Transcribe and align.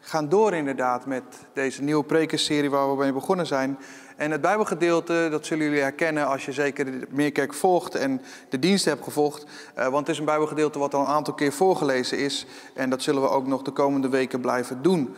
gaan 0.00 0.28
door 0.28 0.54
inderdaad 0.54 1.06
met 1.06 1.22
deze 1.52 1.82
nieuwe 1.82 2.04
prekenserie 2.04 2.70
waar 2.70 2.90
we 2.90 2.96
mee 2.96 3.12
begonnen 3.12 3.46
zijn. 3.46 3.78
En 4.16 4.30
het 4.30 4.40
Bijbelgedeelte, 4.40 5.28
dat 5.30 5.46
zullen 5.46 5.64
jullie 5.64 5.80
herkennen 5.80 6.26
als 6.26 6.44
je 6.44 6.52
zeker 6.52 6.84
de 6.84 7.06
Meerkerk 7.10 7.54
volgt 7.54 7.94
en 7.94 8.22
de 8.48 8.58
dienst 8.58 8.84
hebt 8.84 9.04
gevolgd. 9.04 9.46
Eh, 9.74 9.84
want 9.84 9.98
het 9.98 10.08
is 10.08 10.18
een 10.18 10.24
Bijbelgedeelte 10.24 10.78
wat 10.78 10.94
al 10.94 11.00
een 11.00 11.06
aantal 11.06 11.34
keer 11.34 11.52
voorgelezen 11.52 12.18
is. 12.18 12.46
En 12.74 12.90
dat 12.90 13.02
zullen 13.02 13.22
we 13.22 13.28
ook 13.28 13.46
nog 13.46 13.62
de 13.62 13.70
komende 13.70 14.08
weken 14.08 14.40
blijven 14.40 14.82
doen. 14.82 15.14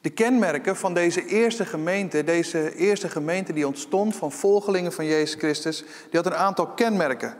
De 0.00 0.10
kenmerken 0.10 0.76
van 0.76 0.94
deze 0.94 1.26
eerste 1.26 1.64
gemeente, 1.66 2.24
deze 2.24 2.74
eerste 2.74 3.08
gemeente 3.08 3.52
die 3.52 3.66
ontstond 3.66 4.16
van 4.16 4.32
volgelingen 4.32 4.92
van 4.92 5.04
Jezus 5.04 5.34
Christus, 5.34 5.78
die 6.10 6.20
had 6.20 6.26
een 6.26 6.34
aantal 6.34 6.66
kenmerken. 6.66 7.34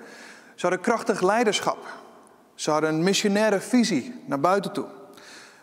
Ze 0.55 0.67
hadden 0.67 0.81
krachtig 0.81 1.21
leiderschap. 1.21 1.87
Ze 2.55 2.71
hadden 2.71 2.95
een 2.95 3.03
missionaire 3.03 3.61
visie 3.61 4.23
naar 4.27 4.41
buiten 4.41 4.73
toe. 4.73 4.87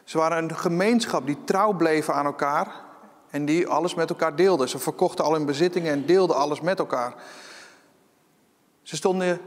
Ze 0.07 0.17
waren 0.17 0.43
een 0.43 0.55
gemeenschap 0.55 1.25
die 1.25 1.43
trouw 1.43 1.73
bleven 1.73 2.13
aan 2.13 2.25
elkaar 2.25 2.71
en 3.29 3.45
die 3.45 3.67
alles 3.67 3.95
met 3.95 4.09
elkaar 4.09 4.35
deelden. 4.35 4.69
Ze 4.69 4.79
verkochten 4.79 5.25
al 5.25 5.33
hun 5.33 5.45
bezittingen 5.45 5.91
en 5.91 6.05
deelden 6.05 6.35
alles 6.35 6.61
met 6.61 6.79
elkaar. 6.79 7.13
Ze 8.81 8.95
stonden 8.95 9.39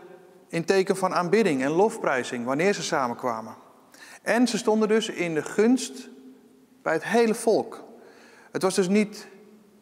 in 0.48 0.64
teken 0.64 0.96
van 0.96 1.14
aanbidding 1.14 1.62
en 1.62 1.70
lofprijzing 1.70 2.44
wanneer 2.44 2.72
ze 2.72 2.82
samenkwamen. 2.82 3.54
En 4.22 4.48
ze 4.48 4.58
stonden 4.58 4.88
dus 4.88 5.08
in 5.08 5.34
de 5.34 5.42
gunst 5.42 6.08
bij 6.82 6.92
het 6.92 7.04
hele 7.04 7.34
volk. 7.34 7.84
Het 8.52 8.62
was 8.62 8.74
dus 8.74 8.88
niet 8.88 9.26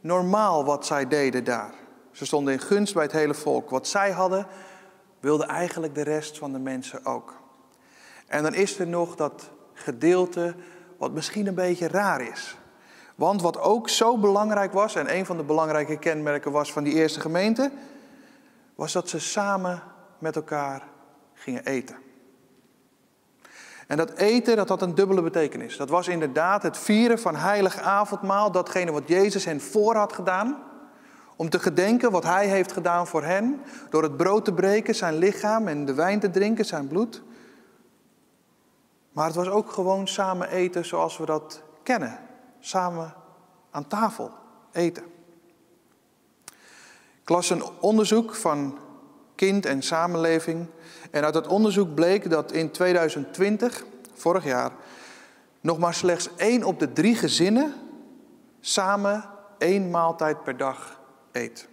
normaal 0.00 0.64
wat 0.64 0.86
zij 0.86 1.08
deden 1.08 1.44
daar. 1.44 1.74
Ze 2.12 2.26
stonden 2.26 2.52
in 2.52 2.60
gunst 2.60 2.94
bij 2.94 3.02
het 3.02 3.12
hele 3.12 3.34
volk. 3.34 3.70
Wat 3.70 3.86
zij 3.86 4.10
hadden, 4.10 4.46
wilde 5.20 5.44
eigenlijk 5.44 5.94
de 5.94 6.02
rest 6.02 6.38
van 6.38 6.52
de 6.52 6.58
mensen 6.58 7.04
ook. 7.04 7.34
En 8.26 8.42
dan 8.42 8.54
is 8.54 8.78
er 8.78 8.86
nog 8.86 9.16
dat 9.16 9.50
gedeelte 9.78 10.54
wat 10.96 11.12
misschien 11.12 11.46
een 11.46 11.54
beetje 11.54 11.88
raar 11.88 12.20
is. 12.20 12.56
Want 13.14 13.42
wat 13.42 13.60
ook 13.60 13.88
zo 13.88 14.18
belangrijk 14.18 14.72
was, 14.72 14.94
en 14.94 15.16
een 15.16 15.26
van 15.26 15.36
de 15.36 15.42
belangrijke 15.42 15.98
kenmerken 15.98 16.52
was 16.52 16.72
van 16.72 16.84
die 16.84 16.94
eerste 16.94 17.20
gemeente, 17.20 17.70
was 18.74 18.92
dat 18.92 19.08
ze 19.08 19.20
samen 19.20 19.82
met 20.18 20.36
elkaar 20.36 20.82
gingen 21.34 21.64
eten. 21.64 21.96
En 23.86 23.96
dat 23.96 24.12
eten, 24.14 24.56
dat 24.56 24.68
had 24.68 24.82
een 24.82 24.94
dubbele 24.94 25.22
betekenis. 25.22 25.76
Dat 25.76 25.88
was 25.88 26.08
inderdaad 26.08 26.62
het 26.62 26.78
vieren 26.78 27.18
van 27.18 27.36
heilig 27.36 27.78
avondmaal, 27.78 28.52
datgene 28.52 28.92
wat 28.92 29.08
Jezus 29.08 29.44
hen 29.44 29.60
voor 29.60 29.96
had 29.96 30.12
gedaan. 30.12 30.62
Om 31.36 31.48
te 31.48 31.58
gedenken 31.58 32.10
wat 32.10 32.24
Hij 32.24 32.46
heeft 32.46 32.72
gedaan 32.72 33.06
voor 33.06 33.22
hen, 33.22 33.60
door 33.90 34.02
het 34.02 34.16
brood 34.16 34.44
te 34.44 34.52
breken, 34.52 34.94
zijn 34.94 35.18
lichaam 35.18 35.68
en 35.68 35.84
de 35.84 35.94
wijn 35.94 36.20
te 36.20 36.30
drinken, 36.30 36.64
zijn 36.64 36.88
bloed. 36.88 37.22
Maar 39.18 39.26
het 39.26 39.36
was 39.36 39.48
ook 39.48 39.72
gewoon 39.72 40.08
samen 40.08 40.48
eten 40.48 40.84
zoals 40.84 41.16
we 41.18 41.24
dat 41.24 41.62
kennen. 41.82 42.18
Samen 42.60 43.14
aan 43.70 43.86
tafel 43.86 44.30
eten. 44.72 45.04
Ik 47.22 47.28
las 47.28 47.50
een 47.50 47.62
onderzoek 47.80 48.34
van 48.34 48.78
Kind 49.34 49.66
en 49.66 49.82
Samenleving. 49.82 50.66
En 51.10 51.24
uit 51.24 51.32
dat 51.32 51.46
onderzoek 51.46 51.94
bleek 51.94 52.30
dat 52.30 52.52
in 52.52 52.70
2020, 52.70 53.84
vorig 54.14 54.44
jaar, 54.44 54.72
nog 55.60 55.78
maar 55.78 55.94
slechts 55.94 56.36
één 56.36 56.64
op 56.64 56.78
de 56.78 56.92
drie 56.92 57.14
gezinnen 57.14 57.74
samen 58.60 59.24
één 59.58 59.90
maaltijd 59.90 60.42
per 60.42 60.56
dag 60.56 61.00
eet. 61.32 61.68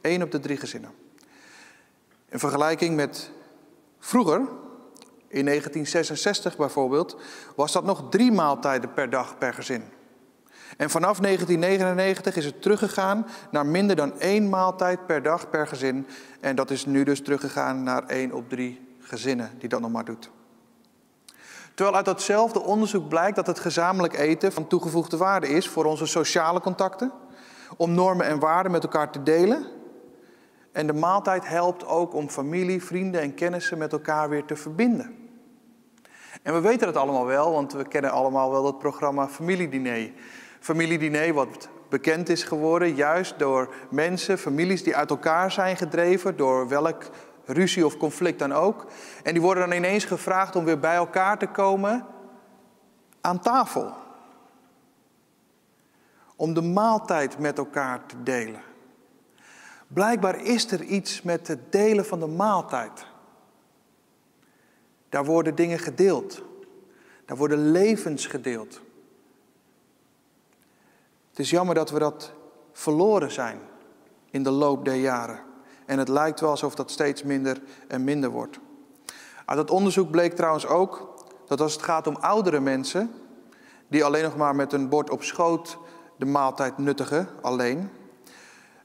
Eén 0.00 0.22
op 0.22 0.30
de 0.30 0.40
drie 0.40 0.56
gezinnen. 0.56 0.90
In 2.28 2.38
vergelijking 2.38 2.96
met 2.96 3.30
vroeger, 3.98 4.66
in 5.28 5.44
1966 5.44 6.56
bijvoorbeeld 6.56 7.16
was 7.56 7.72
dat 7.72 7.84
nog 7.84 8.02
drie 8.10 8.32
maaltijden 8.32 8.92
per 8.92 9.10
dag 9.10 9.38
per 9.38 9.54
gezin. 9.54 9.82
En 10.76 10.90
vanaf 10.90 11.18
1999 11.18 12.36
is 12.36 12.44
het 12.44 12.62
teruggegaan 12.62 13.26
naar 13.50 13.66
minder 13.66 13.96
dan 13.96 14.20
één 14.20 14.48
maaltijd 14.48 15.06
per 15.06 15.22
dag 15.22 15.50
per 15.50 15.66
gezin. 15.66 16.06
En 16.40 16.56
dat 16.56 16.70
is 16.70 16.86
nu 16.86 17.04
dus 17.04 17.22
teruggegaan 17.22 17.82
naar 17.82 18.06
één 18.06 18.32
op 18.32 18.48
drie 18.48 18.96
gezinnen 19.00 19.50
die 19.58 19.68
dat 19.68 19.80
nog 19.80 19.90
maar 19.90 20.04
doet. 20.04 20.30
Terwijl 21.74 21.96
uit 21.96 22.06
datzelfde 22.06 22.60
onderzoek 22.62 23.08
blijkt 23.08 23.36
dat 23.36 23.46
het 23.46 23.58
gezamenlijk 23.58 24.18
eten 24.18 24.52
van 24.52 24.66
toegevoegde 24.66 25.16
waarde 25.16 25.48
is 25.48 25.68
voor 25.68 25.84
onze 25.84 26.06
sociale 26.06 26.60
contacten, 26.60 27.12
om 27.76 27.94
normen 27.94 28.26
en 28.26 28.38
waarden 28.38 28.72
met 28.72 28.82
elkaar 28.82 29.10
te 29.10 29.22
delen. 29.22 29.66
En 30.72 30.86
de 30.86 30.92
maaltijd 30.92 31.48
helpt 31.48 31.86
ook 31.86 32.14
om 32.14 32.28
familie, 32.28 32.82
vrienden 32.82 33.20
en 33.20 33.34
kennissen 33.34 33.78
met 33.78 33.92
elkaar 33.92 34.28
weer 34.28 34.44
te 34.44 34.56
verbinden. 34.56 35.16
En 36.42 36.54
we 36.54 36.60
weten 36.60 36.86
het 36.86 36.96
allemaal 36.96 37.26
wel, 37.26 37.52
want 37.52 37.72
we 37.72 37.88
kennen 37.88 38.10
allemaal 38.10 38.50
wel 38.50 38.66
het 38.66 38.78
programma 38.78 39.28
Familiediner. 39.28 40.12
Familiediner 40.60 41.34
wat 41.34 41.68
bekend 41.88 42.28
is 42.28 42.42
geworden 42.42 42.94
juist 42.94 43.38
door 43.38 43.74
mensen, 43.90 44.38
families 44.38 44.82
die 44.82 44.96
uit 44.96 45.10
elkaar 45.10 45.52
zijn 45.52 45.76
gedreven, 45.76 46.36
door 46.36 46.68
welk 46.68 47.02
ruzie 47.44 47.86
of 47.86 47.96
conflict 47.96 48.38
dan 48.38 48.52
ook. 48.52 48.86
En 49.22 49.32
die 49.32 49.42
worden 49.42 49.68
dan 49.68 49.76
ineens 49.76 50.04
gevraagd 50.04 50.56
om 50.56 50.64
weer 50.64 50.78
bij 50.78 50.94
elkaar 50.94 51.38
te 51.38 51.46
komen 51.46 52.06
aan 53.20 53.40
tafel. 53.40 53.92
Om 56.36 56.54
de 56.54 56.62
maaltijd 56.62 57.38
met 57.38 57.58
elkaar 57.58 58.06
te 58.06 58.22
delen. 58.22 58.67
Blijkbaar 59.88 60.42
is 60.42 60.70
er 60.72 60.82
iets 60.82 61.22
met 61.22 61.48
het 61.48 61.72
delen 61.72 62.06
van 62.06 62.20
de 62.20 62.26
maaltijd. 62.26 63.06
Daar 65.08 65.24
worden 65.24 65.54
dingen 65.54 65.78
gedeeld. 65.78 66.42
Daar 67.24 67.36
worden 67.36 67.70
levens 67.70 68.26
gedeeld. 68.26 68.80
Het 71.28 71.38
is 71.38 71.50
jammer 71.50 71.74
dat 71.74 71.90
we 71.90 71.98
dat 71.98 72.32
verloren 72.72 73.30
zijn 73.30 73.60
in 74.30 74.42
de 74.42 74.50
loop 74.50 74.84
der 74.84 74.94
jaren. 74.94 75.40
En 75.86 75.98
het 75.98 76.08
lijkt 76.08 76.40
wel 76.40 76.50
alsof 76.50 76.74
dat 76.74 76.90
steeds 76.90 77.22
minder 77.22 77.62
en 77.88 78.04
minder 78.04 78.30
wordt. 78.30 78.58
Uit 79.44 79.58
dat 79.58 79.70
onderzoek 79.70 80.10
bleek 80.10 80.32
trouwens 80.32 80.66
ook 80.66 81.24
dat 81.46 81.60
als 81.60 81.72
het 81.72 81.82
gaat 81.82 82.06
om 82.06 82.16
oudere 82.16 82.60
mensen, 82.60 83.10
die 83.88 84.04
alleen 84.04 84.22
nog 84.22 84.36
maar 84.36 84.54
met 84.54 84.72
een 84.72 84.88
bord 84.88 85.10
op 85.10 85.22
schoot 85.22 85.78
de 86.16 86.24
maaltijd 86.24 86.78
nuttigen, 86.78 87.28
alleen. 87.42 87.90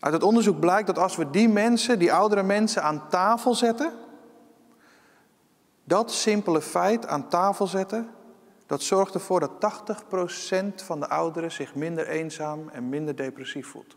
Uit 0.03 0.13
het 0.13 0.23
onderzoek 0.23 0.59
blijkt 0.59 0.87
dat 0.87 0.97
als 0.97 1.15
we 1.15 1.29
die 1.29 1.49
mensen, 1.49 1.99
die 1.99 2.13
oudere 2.13 2.43
mensen, 2.43 2.83
aan 2.83 3.09
tafel 3.09 3.55
zetten, 3.55 3.93
dat 5.83 6.11
simpele 6.11 6.61
feit 6.61 7.07
aan 7.07 7.29
tafel 7.29 7.67
zetten, 7.67 8.09
dat 8.65 8.81
zorgt 8.81 9.13
ervoor 9.13 9.39
dat 9.39 9.51
80% 9.51 10.65
van 10.75 10.99
de 10.99 11.09
ouderen 11.09 11.51
zich 11.51 11.75
minder 11.75 12.07
eenzaam 12.07 12.69
en 12.69 12.89
minder 12.89 13.15
depressief 13.15 13.67
voelt. 13.67 13.95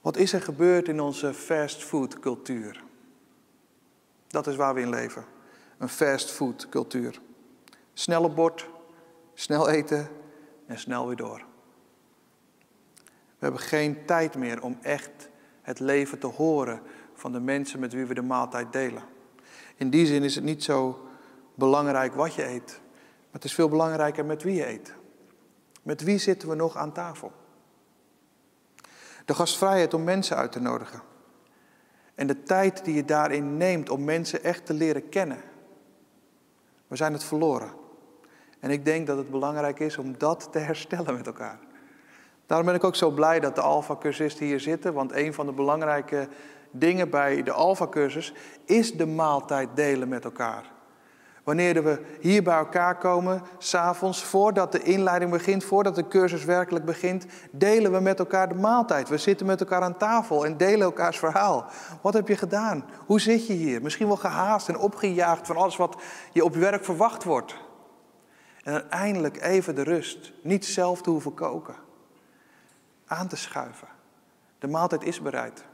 Wat 0.00 0.16
is 0.16 0.32
er 0.32 0.42
gebeurd 0.42 0.88
in 0.88 1.00
onze 1.00 1.34
fastfood 1.34 2.18
cultuur? 2.18 2.82
Dat 4.26 4.46
is 4.46 4.56
waar 4.56 4.74
we 4.74 4.80
in 4.80 4.90
leven. 4.90 5.24
Een 5.78 5.88
fastfood 5.88 6.68
cultuur. 6.68 7.20
Snelle 7.92 8.30
bord, 8.30 8.68
snel 9.34 9.68
eten 9.68 10.08
en 10.66 10.78
snel 10.78 11.06
weer 11.06 11.16
door. 11.16 11.48
We 13.40 13.46
hebben 13.46 13.60
geen 13.60 14.04
tijd 14.04 14.36
meer 14.36 14.62
om 14.62 14.78
echt 14.82 15.28
het 15.62 15.80
leven 15.80 16.18
te 16.18 16.26
horen 16.26 16.80
van 17.14 17.32
de 17.32 17.40
mensen 17.40 17.80
met 17.80 17.92
wie 17.92 18.04
we 18.04 18.14
de 18.14 18.22
maaltijd 18.22 18.72
delen. 18.72 19.02
In 19.76 19.90
die 19.90 20.06
zin 20.06 20.22
is 20.22 20.34
het 20.34 20.44
niet 20.44 20.64
zo 20.64 21.06
belangrijk 21.54 22.14
wat 22.14 22.34
je 22.34 22.46
eet, 22.46 22.80
maar 22.86 23.32
het 23.32 23.44
is 23.44 23.54
veel 23.54 23.68
belangrijker 23.68 24.24
met 24.24 24.42
wie 24.42 24.54
je 24.54 24.68
eet. 24.68 24.94
Met 25.82 26.02
wie 26.02 26.18
zitten 26.18 26.48
we 26.48 26.54
nog 26.54 26.76
aan 26.76 26.92
tafel? 26.92 27.32
De 29.24 29.34
gastvrijheid 29.34 29.94
om 29.94 30.04
mensen 30.04 30.36
uit 30.36 30.52
te 30.52 30.60
nodigen. 30.60 31.02
En 32.14 32.26
de 32.26 32.42
tijd 32.42 32.84
die 32.84 32.94
je 32.94 33.04
daarin 33.04 33.56
neemt 33.56 33.90
om 33.90 34.04
mensen 34.04 34.44
echt 34.44 34.66
te 34.66 34.74
leren 34.74 35.08
kennen. 35.08 35.40
We 36.86 36.96
zijn 36.96 37.12
het 37.12 37.24
verloren. 37.24 37.72
En 38.58 38.70
ik 38.70 38.84
denk 38.84 39.06
dat 39.06 39.16
het 39.16 39.30
belangrijk 39.30 39.78
is 39.78 39.98
om 39.98 40.18
dat 40.18 40.48
te 40.52 40.58
herstellen 40.58 41.14
met 41.14 41.26
elkaar. 41.26 41.68
Daarom 42.50 42.68
ben 42.68 42.76
ik 42.76 42.84
ook 42.84 42.96
zo 42.96 43.10
blij 43.10 43.40
dat 43.40 43.54
de 43.54 43.60
Alpha-cursisten 43.60 44.46
hier 44.46 44.60
zitten, 44.60 44.92
want 44.92 45.12
een 45.12 45.34
van 45.34 45.46
de 45.46 45.52
belangrijke 45.52 46.28
dingen 46.70 47.10
bij 47.10 47.42
de 47.42 47.52
Alpha-cursus 47.52 48.34
is 48.64 48.92
de 48.92 49.06
maaltijd 49.06 49.68
delen 49.74 50.08
met 50.08 50.24
elkaar. 50.24 50.72
Wanneer 51.44 51.84
we 51.84 52.00
hier 52.20 52.42
bij 52.42 52.56
elkaar 52.56 52.98
komen, 52.98 53.42
s'avonds, 53.58 54.24
voordat 54.24 54.72
de 54.72 54.82
inleiding 54.82 55.30
begint, 55.30 55.64
voordat 55.64 55.94
de 55.94 56.08
cursus 56.08 56.44
werkelijk 56.44 56.84
begint, 56.84 57.26
delen 57.50 57.92
we 57.92 58.00
met 58.00 58.18
elkaar 58.18 58.48
de 58.48 58.54
maaltijd. 58.54 59.08
We 59.08 59.18
zitten 59.18 59.46
met 59.46 59.60
elkaar 59.60 59.82
aan 59.82 59.96
tafel 59.96 60.46
en 60.46 60.56
delen 60.56 60.80
elkaars 60.80 61.18
verhaal. 61.18 61.66
Wat 62.02 62.14
heb 62.14 62.28
je 62.28 62.36
gedaan? 62.36 62.84
Hoe 63.06 63.20
zit 63.20 63.46
je 63.46 63.52
hier? 63.52 63.82
Misschien 63.82 64.06
wel 64.06 64.16
gehaast 64.16 64.68
en 64.68 64.78
opgejaagd 64.78 65.46
van 65.46 65.56
alles 65.56 65.76
wat 65.76 65.96
je 66.32 66.44
op 66.44 66.54
je 66.54 66.60
werk 66.60 66.84
verwacht 66.84 67.24
wordt. 67.24 67.56
En 68.62 68.72
uiteindelijk 68.72 69.42
even 69.42 69.74
de 69.74 69.82
rust. 69.82 70.32
Niet 70.42 70.66
zelf 70.66 71.02
te 71.02 71.10
hoeven 71.10 71.34
koken. 71.34 71.88
Aan 73.10 73.28
te 73.28 73.36
schuiven. 73.36 73.88
De 74.58 74.66
maaltijd 74.66 75.02
is 75.02 75.20
bereid. 75.20 75.64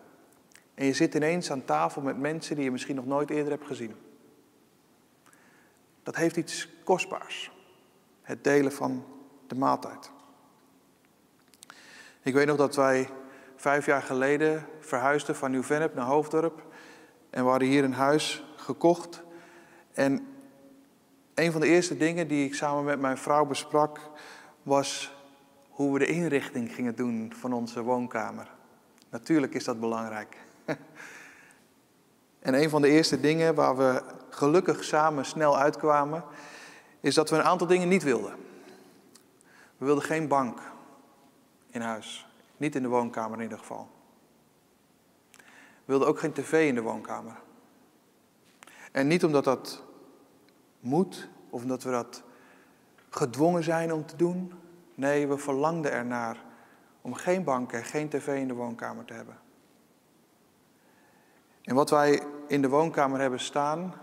En 0.75 0.87
je 0.87 0.93
zit 0.93 1.15
ineens 1.15 1.50
aan 1.50 1.65
tafel 1.65 2.03
met 2.03 2.19
mensen 2.19 2.55
die 2.55 2.65
je 2.65 2.71
misschien 2.71 2.97
nog 2.97 3.06
nooit 3.06 3.31
eerder 3.31 3.53
hebt 3.53 3.67
gezien. 3.67 3.97
Dat 6.03 6.17
heeft 6.17 6.37
iets 6.37 6.69
kostbaars. 6.85 7.50
Het 8.23 8.44
delen 8.44 8.73
van 8.73 9.05
de 9.47 9.55
maaltijd. 9.55 10.11
Ik 12.23 12.35
weet 12.35 12.47
nog 12.47 12.56
dat 12.56 12.77
wij 12.77 13.09
vijf 13.56 13.87
jaar 13.87 14.03
geleden 14.03 14.67
verhuisden 14.81 15.37
van 15.37 15.50
Nieuw-Vennep 15.50 15.94
naar 15.94 16.06
Hoofddorp. 16.06 16.67
En 17.31 17.44
we 17.44 17.50
hadden 17.50 17.69
hier 17.69 17.85
een 17.85 17.94
huis 17.94 18.44
gekocht. 18.56 19.23
En 19.93 20.29
een 21.35 21.53
van 21.53 21.61
de 21.61 21.67
eerste 21.67 21.97
dingen 21.97 22.29
die 22.29 22.47
ik 22.47 22.55
samen 22.55 22.85
met 22.85 23.00
mijn 23.00 23.19
vrouw 23.19 23.44
besprak 23.44 24.00
was 24.62 25.16
hoe 25.76 25.93
we 25.93 25.99
de 25.99 26.06
inrichting 26.06 26.75
gingen 26.75 26.96
doen 26.96 27.32
van 27.37 27.52
onze 27.52 27.82
woonkamer. 27.82 28.50
Natuurlijk 29.11 29.55
is 29.55 29.64
dat 29.64 29.81
belangrijk. 29.81 30.37
En 32.38 32.55
een 32.55 32.70
van 32.70 32.82
de 32.82 32.88
eerste 32.88 33.20
dingen 33.20 33.55
waar 33.55 33.76
we 33.76 34.02
gelukkig 34.31 34.84
samen 34.84 35.25
snel 35.25 35.58
uitkwamen, 35.58 36.25
is 37.00 37.14
dat 37.14 37.31
we 37.31 37.37
een 37.37 37.43
aantal 37.43 37.67
dingen 37.67 37.88
niet 37.88 38.02
wilden. 38.02 38.34
We 39.76 39.84
wilden 39.84 40.05
geen 40.05 40.28
bank 40.28 40.61
in 41.70 41.81
huis, 41.81 42.26
niet 42.56 42.75
in 42.75 42.82
de 42.82 42.88
woonkamer 42.88 43.37
in 43.37 43.43
ieder 43.43 43.58
geval. 43.58 43.88
We 45.37 45.43
wilden 45.84 46.08
ook 46.08 46.19
geen 46.19 46.32
tv 46.32 46.69
in 46.69 46.75
de 46.75 46.82
woonkamer. 46.82 47.37
En 48.93 49.06
niet 49.06 49.25
omdat 49.25 49.44
dat 49.44 49.82
moet 50.81 51.29
of 51.50 51.62
omdat 51.62 51.82
we 51.82 51.90
dat 51.90 52.22
gedwongen 53.11 53.62
zijn 53.64 53.93
om 53.93 54.06
te 54.06 54.17
doen. 54.17 54.52
Nee, 54.96 55.26
we 55.26 55.38
verlangden 55.38 55.93
ernaar 55.93 56.44
om 57.00 57.14
geen 57.14 57.44
bank 57.44 57.72
en 57.72 57.84
geen 57.84 58.08
tv 58.08 58.40
in 58.40 58.48
de 58.48 58.54
woonkamer 58.54 59.04
te 59.04 59.12
hebben. 59.12 59.38
En 61.62 61.75
wat 61.75 61.90
wij 61.90 62.22
in 62.46 62.62
de 62.62 62.69
woonkamer 62.69 63.20
hebben 63.20 63.40
staan, 63.40 63.94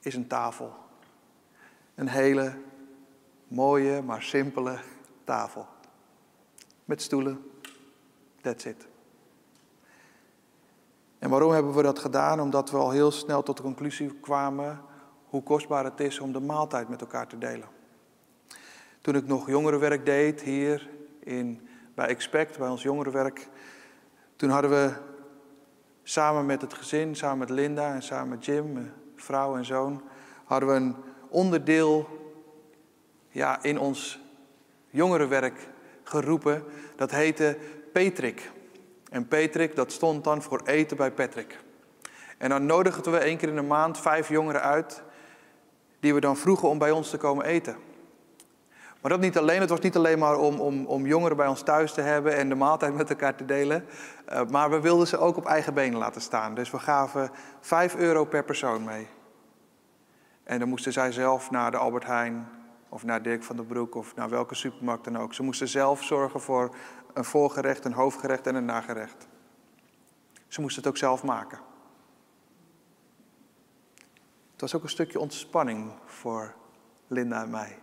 is 0.00 0.14
een 0.14 0.26
tafel. 0.26 0.74
Een 1.94 2.08
hele 2.08 2.58
mooie, 3.48 4.02
maar 4.02 4.22
simpele 4.22 4.78
tafel. 5.24 5.66
Met 6.84 7.02
stoelen. 7.02 7.50
That's 8.40 8.64
it. 8.64 8.86
En 11.18 11.30
waarom 11.30 11.52
hebben 11.52 11.74
we 11.74 11.82
dat 11.82 11.98
gedaan? 11.98 12.40
Omdat 12.40 12.70
we 12.70 12.76
al 12.76 12.90
heel 12.90 13.10
snel 13.10 13.42
tot 13.42 13.56
de 13.56 13.62
conclusie 13.62 14.20
kwamen 14.20 14.80
hoe 15.28 15.42
kostbaar 15.42 15.84
het 15.84 16.00
is 16.00 16.18
om 16.18 16.32
de 16.32 16.40
maaltijd 16.40 16.88
met 16.88 17.00
elkaar 17.00 17.26
te 17.26 17.38
delen. 17.38 17.68
Toen 19.02 19.14
ik 19.14 19.26
nog 19.26 19.46
jongerenwerk 19.46 20.06
deed 20.06 20.42
hier 20.42 20.88
in, 21.20 21.68
bij 21.94 22.06
Expect, 22.06 22.58
bij 22.58 22.68
ons 22.68 22.82
jongerenwerk, 22.82 23.48
toen 24.36 24.50
hadden 24.50 24.70
we 24.70 24.92
samen 26.02 26.46
met 26.46 26.60
het 26.60 26.74
gezin, 26.74 27.16
samen 27.16 27.38
met 27.38 27.50
Linda 27.50 27.94
en 27.94 28.02
samen 28.02 28.28
met 28.28 28.44
Jim, 28.44 28.72
mijn 28.72 28.92
vrouw 29.16 29.56
en 29.56 29.64
zoon, 29.64 30.02
hadden 30.44 30.68
we 30.68 30.74
een 30.74 30.96
onderdeel 31.28 32.08
ja, 33.28 33.62
in 33.62 33.78
ons 33.78 34.20
jongerenwerk 34.90 35.68
geroepen. 36.02 36.64
Dat 36.96 37.10
heette 37.10 37.58
Patrick. 37.92 38.50
En 39.10 39.28
Patrick, 39.28 39.76
dat 39.76 39.92
stond 39.92 40.24
dan 40.24 40.42
voor 40.42 40.60
eten 40.64 40.96
bij 40.96 41.12
Patrick. 41.12 41.58
En 42.38 42.48
dan 42.48 42.66
nodigden 42.66 43.12
we 43.12 43.18
één 43.18 43.36
keer 43.36 43.48
in 43.48 43.54
de 43.54 43.62
maand 43.62 43.98
vijf 43.98 44.28
jongeren 44.28 44.62
uit, 44.62 45.02
die 46.00 46.14
we 46.14 46.20
dan 46.20 46.36
vroegen 46.36 46.68
om 46.68 46.78
bij 46.78 46.90
ons 46.90 47.10
te 47.10 47.16
komen 47.16 47.44
eten. 47.44 47.76
Maar 49.02 49.10
dat 49.10 49.20
niet 49.20 49.38
alleen. 49.38 49.60
Het 49.60 49.70
was 49.70 49.80
niet 49.80 49.96
alleen 49.96 50.18
maar 50.18 50.38
om, 50.38 50.60
om, 50.60 50.86
om 50.86 51.06
jongeren 51.06 51.36
bij 51.36 51.46
ons 51.46 51.62
thuis 51.62 51.92
te 51.92 52.00
hebben 52.00 52.36
en 52.36 52.48
de 52.48 52.54
maaltijd 52.54 52.94
met 52.94 53.10
elkaar 53.10 53.34
te 53.34 53.44
delen. 53.44 53.84
Uh, 54.32 54.46
maar 54.46 54.70
we 54.70 54.80
wilden 54.80 55.06
ze 55.06 55.18
ook 55.18 55.36
op 55.36 55.46
eigen 55.46 55.74
benen 55.74 55.98
laten 55.98 56.20
staan. 56.20 56.54
Dus 56.54 56.70
we 56.70 56.78
gaven 56.78 57.30
5 57.60 57.94
euro 57.94 58.24
per 58.24 58.44
persoon 58.44 58.84
mee. 58.84 59.08
En 60.44 60.58
dan 60.58 60.68
moesten 60.68 60.92
zij 60.92 61.12
zelf 61.12 61.50
naar 61.50 61.70
de 61.70 61.76
Albert 61.76 62.04
Heijn 62.04 62.48
of 62.88 63.04
naar 63.04 63.22
Dirk 63.22 63.42
van 63.42 63.56
der 63.56 63.64
Broek 63.64 63.94
of 63.94 64.14
naar 64.14 64.28
welke 64.28 64.54
supermarkt 64.54 65.04
dan 65.04 65.18
ook. 65.18 65.34
Ze 65.34 65.42
moesten 65.42 65.68
zelf 65.68 66.02
zorgen 66.02 66.40
voor 66.40 66.74
een 67.14 67.24
voorgerecht, 67.24 67.84
een 67.84 67.92
hoofdgerecht 67.92 68.46
en 68.46 68.54
een 68.54 68.64
nagerecht. 68.64 69.28
Ze 70.48 70.60
moesten 70.60 70.82
het 70.82 70.90
ook 70.90 70.98
zelf 70.98 71.22
maken. 71.22 71.58
Het 74.52 74.60
was 74.60 74.74
ook 74.74 74.82
een 74.82 74.88
stukje 74.88 75.20
ontspanning 75.20 75.92
voor 76.04 76.54
Linda 77.06 77.42
en 77.42 77.50
mij 77.50 77.78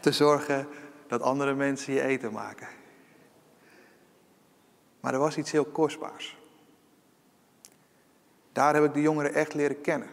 te 0.00 0.12
zorgen 0.12 0.68
dat 1.06 1.22
andere 1.22 1.54
mensen 1.54 1.92
je 1.92 2.02
eten 2.02 2.32
maken. 2.32 2.68
Maar 5.00 5.12
er 5.12 5.18
was 5.18 5.36
iets 5.36 5.50
heel 5.50 5.64
kostbaars. 5.64 6.38
Daar 8.52 8.74
heb 8.74 8.84
ik 8.84 8.94
de 8.94 9.00
jongeren 9.00 9.34
echt 9.34 9.54
leren 9.54 9.80
kennen. 9.80 10.08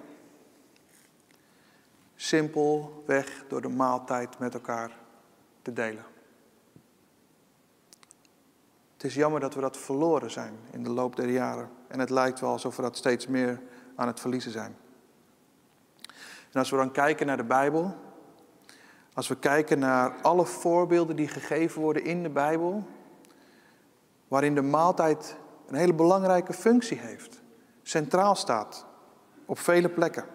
Simpelweg 2.15 3.43
door 3.47 3.61
de 3.61 3.69
maaltijd 3.69 4.39
met 4.39 4.53
elkaar 4.53 4.91
te 5.61 5.73
delen. 5.73 6.05
Het 8.93 9.03
is 9.03 9.15
jammer 9.15 9.39
dat 9.39 9.53
we 9.53 9.61
dat 9.61 9.77
verloren 9.77 10.31
zijn 10.31 10.59
in 10.71 10.83
de 10.83 10.89
loop 10.89 11.15
der 11.15 11.29
jaren. 11.29 11.69
En 11.87 11.99
het 11.99 12.09
lijkt 12.09 12.39
wel 12.39 12.49
alsof 12.49 12.75
we 12.75 12.81
dat 12.81 12.97
steeds 12.97 13.27
meer 13.27 13.61
aan 13.95 14.07
het 14.07 14.19
verliezen 14.19 14.51
zijn. 14.51 14.77
En 16.51 16.59
als 16.59 16.69
we 16.69 16.77
dan 16.77 16.91
kijken 16.91 17.25
naar 17.25 17.37
de 17.37 17.43
Bijbel, 17.43 17.95
als 19.15 19.27
we 19.27 19.35
kijken 19.35 19.79
naar 19.79 20.13
alle 20.21 20.45
voorbeelden 20.45 21.15
die 21.15 21.27
gegeven 21.27 21.81
worden 21.81 22.03
in 22.03 22.23
de 22.23 22.29
Bijbel, 22.29 22.83
waarin 24.27 24.55
de 24.55 24.61
maaltijd 24.61 25.35
een 25.67 25.75
hele 25.75 25.93
belangrijke 25.93 26.53
functie 26.53 26.99
heeft, 26.99 27.41
centraal 27.83 28.35
staat 28.35 28.85
op 29.45 29.59
vele 29.59 29.89
plekken. 29.89 30.25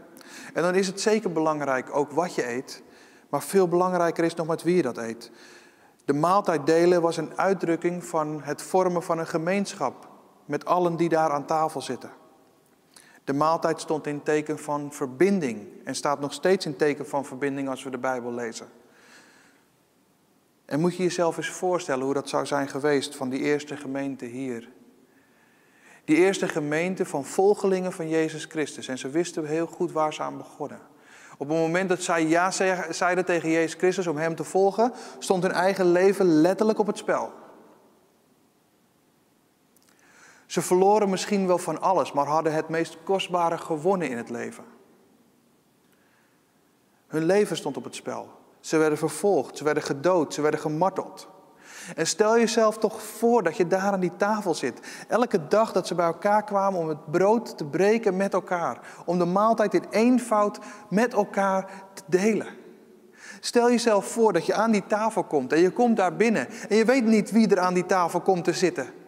En 0.55 0.63
dan 0.63 0.75
is 0.75 0.87
het 0.87 1.01
zeker 1.01 1.33
belangrijk 1.33 1.97
ook 1.97 2.11
wat 2.11 2.35
je 2.35 2.49
eet, 2.49 2.83
maar 3.29 3.43
veel 3.43 3.69
belangrijker 3.69 4.25
is 4.25 4.35
nog 4.35 4.47
met 4.47 4.63
wie 4.63 4.77
je 4.77 4.83
dat 4.83 4.97
eet. 4.97 5.31
De 6.05 6.13
maaltijd 6.13 6.67
delen 6.67 7.03
was 7.03 7.17
een 7.17 7.39
uitdrukking 7.39 8.05
van 8.05 8.43
het 8.43 8.63
vormen 8.63 9.03
van 9.03 9.19
een 9.19 9.27
gemeenschap 9.27 10.09
met 10.45 10.65
allen 10.65 10.97
die 10.97 11.09
daar 11.09 11.31
aan 11.31 11.47
tafel 11.47 11.81
zitten. 11.81 12.11
De 13.25 13.33
maaltijd 13.33 13.81
stond 13.81 14.07
in 14.07 14.23
teken 14.23 14.59
van 14.59 14.93
verbinding 14.93 15.69
en 15.85 15.95
staat 15.95 16.21
nog 16.21 16.33
steeds 16.33 16.67
in 16.67 16.77
teken 16.77 17.07
van 17.07 17.25
verbinding 17.25 17.69
als 17.69 17.83
we 17.83 17.91
de 17.91 17.99
Bijbel 17.99 18.33
lezen. 18.33 18.67
En 20.65 20.81
moet 20.81 20.97
je 20.97 21.03
jezelf 21.03 21.37
eens 21.37 21.51
voorstellen 21.51 22.05
hoe 22.05 22.15
dat 22.15 22.29
zou 22.29 22.47
zijn 22.47 22.69
geweest 22.69 23.17
van 23.17 23.29
die 23.29 23.41
eerste 23.41 23.77
gemeente 23.77 24.25
hier. 24.25 24.69
Die 26.05 26.17
eerste 26.17 26.49
gemeente 26.49 27.05
van 27.05 27.25
volgelingen 27.25 27.93
van 27.93 28.09
Jezus 28.09 28.45
Christus. 28.45 28.89
En 28.89 28.99
ze 28.99 29.11
wisten 29.11 29.47
heel 29.47 29.67
goed 29.67 29.93
waar 29.93 30.15
ze 30.15 30.23
aan 30.23 30.37
begonnen. 30.37 30.81
Op 31.39 31.49
het 31.49 31.59
moment 31.59 31.89
dat 31.89 32.03
zij 32.03 32.27
ja 32.27 32.51
zeiden 32.91 33.25
tegen 33.25 33.51
Jezus 33.51 33.75
Christus 33.75 34.07
om 34.07 34.17
Hem 34.17 34.35
te 34.35 34.45
volgen, 34.45 34.93
stond 35.19 35.43
hun 35.43 35.53
eigen 35.53 35.93
leven 35.93 36.27
letterlijk 36.27 36.79
op 36.79 36.87
het 36.87 36.99
spel. 36.99 37.33
Ze 40.51 40.63
verloren 40.63 41.11
misschien 41.11 41.47
wel 41.47 41.59
van 41.59 41.81
alles, 41.81 42.13
maar 42.13 42.27
hadden 42.27 42.53
het 42.53 42.69
meest 42.69 42.97
kostbare 43.05 43.59
gewonnen 43.59 44.09
in 44.11 44.17
het 44.17 44.31
leven. 44.31 44.65
Hun 47.07 47.25
leven 47.25 47.57
stond 47.57 47.77
op 47.77 47.85
het 47.85 47.95
spel. 47.95 48.29
Ze 48.61 48.77
werden 48.77 48.99
vervolgd, 48.99 49.57
ze 49.57 49.65
werden 49.65 49.83
gedood, 49.83 50.35
ze 50.35 50.41
werden 50.41 50.61
gemarteld. 50.61 51.29
En 51.97 52.07
stel 52.07 52.39
jezelf 52.39 52.79
toch 52.79 53.03
voor 53.03 53.43
dat 53.43 53.57
je 53.57 53.67
daar 53.67 53.93
aan 53.93 54.01
die 54.01 54.17
tafel 54.17 54.55
zit. 54.55 54.81
Elke 55.09 55.49
dag 55.49 55.73
dat 55.73 55.87
ze 55.87 55.95
bij 55.95 56.07
elkaar 56.07 56.45
kwamen 56.45 56.81
om 56.81 56.89
het 56.89 57.11
brood 57.11 57.59
te 57.59 57.65
breken 57.65 58.17
met 58.17 58.33
elkaar. 58.33 58.81
Om 59.05 59.19
de 59.19 59.25
maaltijd 59.25 59.75
in 59.75 59.85
eenvoud 59.91 60.59
met 60.89 61.13
elkaar 61.13 61.71
te 61.95 62.03
delen. 62.07 62.49
Stel 63.41 63.71
jezelf 63.71 64.07
voor 64.07 64.33
dat 64.33 64.47
je 64.47 64.55
aan 64.55 64.71
die 64.71 64.87
tafel 64.87 65.25
komt 65.25 65.53
en 65.53 65.61
je 65.61 65.71
komt 65.71 65.97
daar 65.97 66.17
binnen. 66.17 66.49
En 66.69 66.77
je 66.77 66.85
weet 66.85 67.05
niet 67.05 67.31
wie 67.31 67.49
er 67.49 67.61
aan 67.61 67.75
die 67.75 67.87
tafel 67.87 68.21
komt 68.21 68.45
te 68.45 68.53
zitten. 68.53 68.99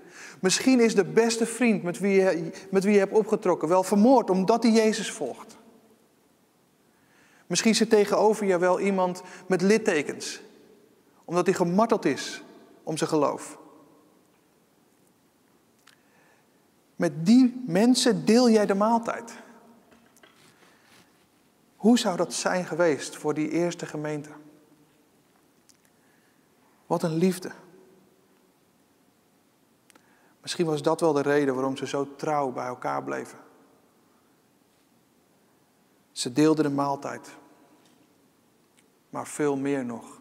Misschien 0.42 0.80
is 0.80 0.94
de 0.94 1.04
beste 1.04 1.46
vriend 1.46 1.82
met 1.82 1.98
wie 1.98 2.12
je, 2.12 2.50
met 2.70 2.84
wie 2.84 2.92
je 2.92 2.98
hebt 2.98 3.12
opgetrokken 3.12 3.68
wel 3.68 3.82
vermoord 3.82 4.30
omdat 4.30 4.62
hij 4.62 4.72
Jezus 4.72 5.10
volgt. 5.10 5.56
Misschien 7.46 7.74
zit 7.74 7.90
tegenover 7.90 8.46
je 8.46 8.58
wel 8.58 8.80
iemand 8.80 9.22
met 9.46 9.62
littekens, 9.62 10.40
omdat 11.24 11.46
hij 11.46 11.54
gemarteld 11.54 12.04
is 12.04 12.42
om 12.82 12.96
zijn 12.96 13.10
geloof. 13.10 13.58
Met 16.96 17.26
die 17.26 17.62
mensen 17.66 18.24
deel 18.24 18.50
jij 18.50 18.66
de 18.66 18.74
maaltijd. 18.74 19.32
Hoe 21.76 21.98
zou 21.98 22.16
dat 22.16 22.32
zijn 22.34 22.64
geweest 22.64 23.16
voor 23.16 23.34
die 23.34 23.50
eerste 23.50 23.86
gemeente? 23.86 24.30
Wat 26.86 27.02
een 27.02 27.16
liefde. 27.16 27.50
Misschien 30.42 30.66
was 30.66 30.82
dat 30.82 31.00
wel 31.00 31.12
de 31.12 31.22
reden 31.22 31.54
waarom 31.54 31.76
ze 31.76 31.86
zo 31.86 32.14
trouw 32.16 32.50
bij 32.50 32.66
elkaar 32.66 33.02
bleven. 33.02 33.38
Ze 36.12 36.32
deelden 36.32 36.64
de 36.64 36.70
maaltijd. 36.70 37.28
Maar 39.10 39.26
veel 39.26 39.56
meer 39.56 39.84
nog. 39.84 40.20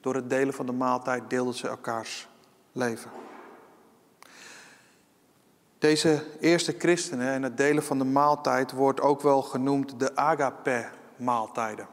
Door 0.00 0.14
het 0.14 0.30
delen 0.30 0.54
van 0.54 0.66
de 0.66 0.72
maaltijd 0.72 1.30
deelden 1.30 1.54
ze 1.54 1.68
elkaars 1.68 2.28
leven. 2.72 3.10
Deze 5.78 6.24
eerste 6.40 6.74
christenen 6.78 7.28
en 7.28 7.42
het 7.42 7.56
delen 7.56 7.82
van 7.82 7.98
de 7.98 8.04
maaltijd 8.04 8.72
wordt 8.72 9.00
ook 9.00 9.20
wel 9.20 9.42
genoemd 9.42 10.00
de 10.00 10.16
agape-maaltijden. 10.16 11.86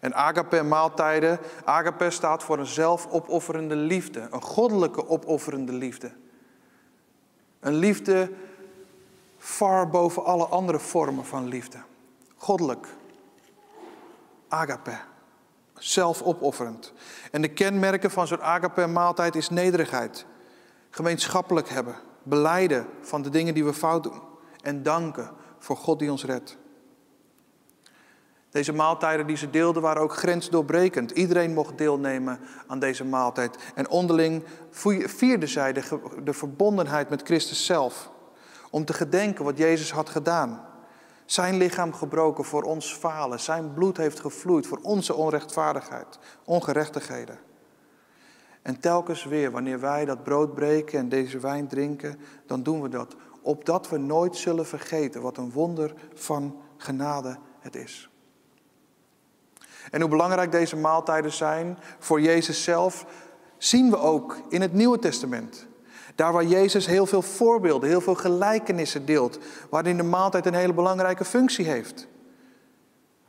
En 0.00 0.14
agape-maaltijden, 0.14 1.38
agape 1.64 2.10
staat 2.10 2.42
voor 2.42 2.58
een 2.58 2.66
zelfopofferende 2.66 3.76
liefde, 3.76 4.28
een 4.30 4.42
goddelijke 4.42 5.08
opofferende 5.08 5.72
liefde. 5.72 6.12
Een 7.62 7.74
liefde 7.74 8.32
far 9.38 9.88
boven 9.88 10.24
alle 10.24 10.46
andere 10.46 10.78
vormen 10.78 11.24
van 11.24 11.48
liefde. 11.48 11.78
Goddelijk. 12.36 12.86
Agape. 14.48 14.98
Zelfopofferend. 15.74 16.92
En 17.30 17.42
de 17.42 17.48
kenmerken 17.48 18.10
van 18.10 18.26
zo'n 18.26 18.42
agape-maaltijd 18.42 19.34
is 19.34 19.48
nederigheid. 19.48 20.26
Gemeenschappelijk 20.90 21.68
hebben. 21.68 21.94
Beleiden 22.22 22.86
van 23.00 23.22
de 23.22 23.28
dingen 23.28 23.54
die 23.54 23.64
we 23.64 23.74
fout 23.74 24.02
doen. 24.02 24.22
En 24.62 24.82
danken 24.82 25.30
voor 25.58 25.76
God 25.76 25.98
die 25.98 26.10
ons 26.10 26.24
redt. 26.24 26.56
Deze 28.52 28.72
maaltijden 28.72 29.26
die 29.26 29.36
ze 29.36 29.50
deelden 29.50 29.82
waren 29.82 30.02
ook 30.02 30.16
grensdoorbrekend. 30.16 31.10
Iedereen 31.10 31.54
mocht 31.54 31.78
deelnemen 31.78 32.40
aan 32.66 32.78
deze 32.78 33.04
maaltijd. 33.04 33.58
En 33.74 33.88
onderling 33.88 34.44
vierden 35.06 35.48
zij 35.48 35.72
de, 35.72 36.00
de 36.24 36.32
verbondenheid 36.32 37.08
met 37.08 37.22
Christus 37.22 37.66
zelf. 37.66 38.10
Om 38.70 38.84
te 38.84 38.92
gedenken 38.92 39.44
wat 39.44 39.58
Jezus 39.58 39.92
had 39.92 40.08
gedaan. 40.08 40.64
Zijn 41.24 41.56
lichaam 41.56 41.92
gebroken 41.92 42.44
voor 42.44 42.62
ons 42.62 42.94
falen. 42.94 43.40
Zijn 43.40 43.74
bloed 43.74 43.96
heeft 43.96 44.20
gevloeid 44.20 44.66
voor 44.66 44.78
onze 44.82 45.14
onrechtvaardigheid, 45.14 46.18
ongerechtigheden. 46.44 47.38
En 48.62 48.80
telkens 48.80 49.24
weer, 49.24 49.50
wanneer 49.50 49.80
wij 49.80 50.04
dat 50.04 50.22
brood 50.22 50.54
breken 50.54 50.98
en 50.98 51.08
deze 51.08 51.38
wijn 51.38 51.68
drinken, 51.68 52.18
dan 52.46 52.62
doen 52.62 52.82
we 52.82 52.88
dat. 52.88 53.16
Opdat 53.42 53.88
we 53.88 53.98
nooit 53.98 54.36
zullen 54.36 54.66
vergeten 54.66 55.22
wat 55.22 55.36
een 55.36 55.50
wonder 55.50 55.94
van 56.14 56.56
genade 56.76 57.38
het 57.60 57.76
is. 57.76 58.11
En 59.90 60.00
hoe 60.00 60.10
belangrijk 60.10 60.52
deze 60.52 60.76
maaltijden 60.76 61.32
zijn 61.32 61.78
voor 61.98 62.20
Jezus 62.20 62.62
zelf, 62.62 63.06
zien 63.58 63.90
we 63.90 63.98
ook 63.98 64.36
in 64.48 64.60
het 64.60 64.72
Nieuwe 64.72 64.98
Testament. 64.98 65.66
Daar 66.14 66.32
waar 66.32 66.44
Jezus 66.44 66.86
heel 66.86 67.06
veel 67.06 67.22
voorbeelden, 67.22 67.88
heel 67.88 68.00
veel 68.00 68.14
gelijkenissen 68.14 69.06
deelt, 69.06 69.38
waarin 69.70 69.96
de 69.96 70.02
maaltijd 70.02 70.46
een 70.46 70.54
hele 70.54 70.74
belangrijke 70.74 71.24
functie 71.24 71.66
heeft. 71.66 72.08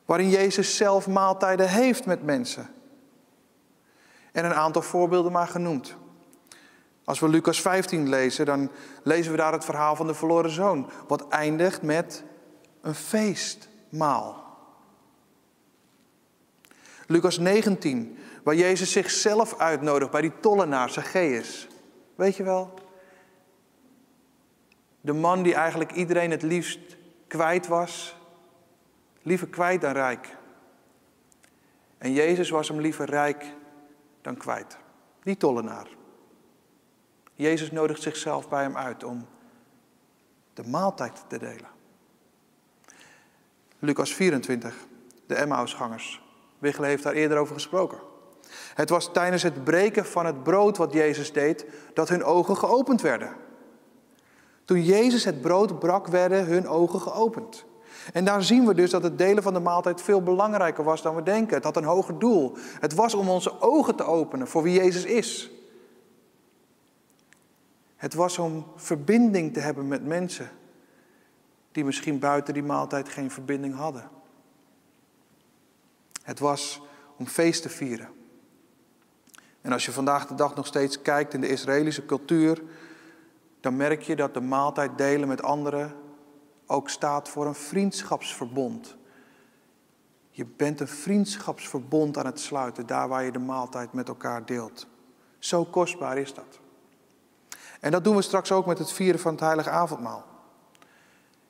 Waarin 0.05 0.29
Jezus 0.29 0.77
zelf 0.77 1.07
maaltijden 1.07 1.69
heeft 1.69 2.05
met 2.05 2.23
mensen. 2.23 2.69
En 4.31 4.45
een 4.45 4.53
aantal 4.53 4.81
voorbeelden 4.81 5.31
maar 5.31 5.47
genoemd. 5.47 5.95
Als 7.03 7.19
we 7.19 7.27
Lucas 7.27 7.61
15 7.61 8.09
lezen, 8.09 8.45
dan 8.45 8.71
lezen 9.03 9.31
we 9.31 9.37
daar 9.37 9.53
het 9.53 9.65
verhaal 9.65 9.95
van 9.95 10.07
de 10.07 10.13
verloren 10.13 10.49
zoon, 10.49 10.89
wat 11.07 11.27
eindigt 11.27 11.81
met 11.81 12.23
een 12.81 12.95
feestmaal. 12.95 14.42
Lucas 17.07 17.37
19, 17.37 18.17
waar 18.43 18.55
Jezus 18.55 18.91
zichzelf 18.91 19.59
uitnodigt 19.59 20.11
bij 20.11 20.21
die 20.21 20.39
tollenaar 20.39 20.89
Zacchaeus. 20.89 21.67
Weet 22.15 22.35
je 22.35 22.43
wel? 22.43 22.73
De 25.01 25.13
man 25.13 25.43
die 25.43 25.53
eigenlijk 25.53 25.91
iedereen 25.91 26.31
het 26.31 26.41
liefst 26.41 26.97
kwijt 27.27 27.67
was. 27.67 28.15
Liever 29.21 29.47
kwijt 29.47 29.81
dan 29.81 29.91
rijk. 29.91 30.37
En 31.97 32.13
Jezus 32.13 32.49
was 32.49 32.67
hem 32.67 32.79
liever 32.79 33.05
rijk 33.05 33.45
dan 34.21 34.37
kwijt. 34.37 34.77
Die 35.23 35.37
tollenaar. 35.37 35.87
Jezus 37.33 37.71
nodigt 37.71 38.01
zichzelf 38.01 38.49
bij 38.49 38.61
hem 38.61 38.77
uit 38.77 39.03
om 39.03 39.27
de 40.53 40.63
maaltijd 40.63 41.25
te 41.27 41.37
delen. 41.37 41.69
Lucas 43.79 44.13
24, 44.13 44.75
de 45.25 45.35
Emmausgangers. 45.35 46.21
Wichelen 46.63 46.89
heeft 46.89 47.03
daar 47.03 47.13
eerder 47.13 47.37
over 47.37 47.53
gesproken. 47.53 47.97
Het 48.73 48.89
was 48.89 49.11
tijdens 49.11 49.43
het 49.43 49.63
breken 49.63 50.05
van 50.05 50.25
het 50.25 50.43
brood 50.43 50.77
wat 50.77 50.93
Jezus 50.93 51.33
deed, 51.33 51.65
dat 51.93 52.09
hun 52.09 52.23
ogen 52.23 52.57
geopend 52.57 53.01
werden. 53.01 53.35
Toen 54.65 54.83
Jezus 54.83 55.23
het 55.23 55.41
brood 55.41 55.79
brak, 55.79 56.07
werden 56.07 56.45
hun 56.45 56.67
ogen 56.67 57.01
geopend. 57.01 57.65
En 58.13 58.25
daar 58.25 58.43
zien 58.43 58.65
we 58.65 58.73
dus 58.73 58.89
dat 58.89 59.03
het 59.03 59.17
delen 59.17 59.43
van 59.43 59.53
de 59.53 59.59
maaltijd 59.59 60.01
veel 60.01 60.23
belangrijker 60.23 60.83
was 60.83 61.01
dan 61.01 61.15
we 61.15 61.23
denken. 61.23 61.55
Het 61.55 61.63
had 61.63 61.77
een 61.77 61.83
hoger 61.83 62.19
doel. 62.19 62.57
Het 62.79 62.93
was 62.93 63.13
om 63.13 63.29
onze 63.29 63.61
ogen 63.61 63.95
te 63.95 64.03
openen 64.03 64.47
voor 64.47 64.63
wie 64.63 64.73
Jezus 64.73 65.05
is. 65.05 65.51
Het 67.95 68.13
was 68.13 68.37
om 68.39 68.65
verbinding 68.75 69.53
te 69.53 69.59
hebben 69.59 69.87
met 69.87 70.05
mensen 70.05 70.49
die 71.71 71.85
misschien 71.85 72.19
buiten 72.19 72.53
die 72.53 72.63
maaltijd 72.63 73.09
geen 73.09 73.31
verbinding 73.31 73.75
hadden. 73.75 74.09
Het 76.23 76.39
was 76.39 76.81
om 77.17 77.27
feest 77.27 77.61
te 77.61 77.69
vieren. 77.69 78.09
En 79.61 79.71
als 79.71 79.85
je 79.85 79.91
vandaag 79.91 80.27
de 80.27 80.35
dag 80.35 80.55
nog 80.55 80.67
steeds 80.67 81.01
kijkt 81.01 81.33
in 81.33 81.41
de 81.41 81.47
Israëlische 81.47 82.05
cultuur, 82.05 82.61
dan 83.59 83.75
merk 83.75 84.01
je 84.01 84.15
dat 84.15 84.33
de 84.33 84.41
maaltijd 84.41 84.97
delen 84.97 85.27
met 85.27 85.43
anderen 85.43 85.95
ook 86.65 86.89
staat 86.89 87.29
voor 87.29 87.45
een 87.45 87.55
vriendschapsverbond. 87.55 88.95
Je 90.29 90.45
bent 90.45 90.79
een 90.79 90.87
vriendschapsverbond 90.87 92.17
aan 92.17 92.25
het 92.25 92.39
sluiten, 92.39 92.85
daar 92.85 93.07
waar 93.07 93.23
je 93.23 93.31
de 93.31 93.39
maaltijd 93.39 93.93
met 93.93 94.07
elkaar 94.07 94.45
deelt. 94.45 94.87
Zo 95.39 95.65
kostbaar 95.65 96.17
is 96.17 96.33
dat. 96.33 96.59
En 97.79 97.91
dat 97.91 98.03
doen 98.03 98.15
we 98.15 98.21
straks 98.21 98.51
ook 98.51 98.65
met 98.65 98.77
het 98.77 98.91
vieren 98.91 99.19
van 99.19 99.31
het 99.31 99.41
heilige 99.41 99.69
avondmaal. 99.69 100.25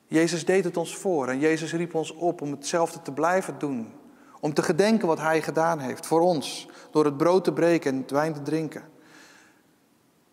Jezus 0.06 0.44
deed 0.44 0.64
het 0.64 0.76
ons 0.76 0.96
voor 0.96 1.28
en 1.28 1.38
Jezus 1.38 1.72
riep 1.72 1.94
ons 1.94 2.12
op 2.12 2.40
om 2.40 2.50
hetzelfde 2.50 3.02
te 3.02 3.12
blijven 3.12 3.58
doen. 3.58 3.92
Om 4.44 4.54
te 4.54 4.62
gedenken 4.62 5.08
wat 5.08 5.18
Hij 5.18 5.42
gedaan 5.42 5.78
heeft 5.78 6.06
voor 6.06 6.20
ons. 6.20 6.68
Door 6.90 7.04
het 7.04 7.16
brood 7.16 7.44
te 7.44 7.52
breken 7.52 7.92
en 7.92 8.00
het 8.00 8.10
wijn 8.10 8.34
te 8.34 8.42
drinken. 8.42 8.90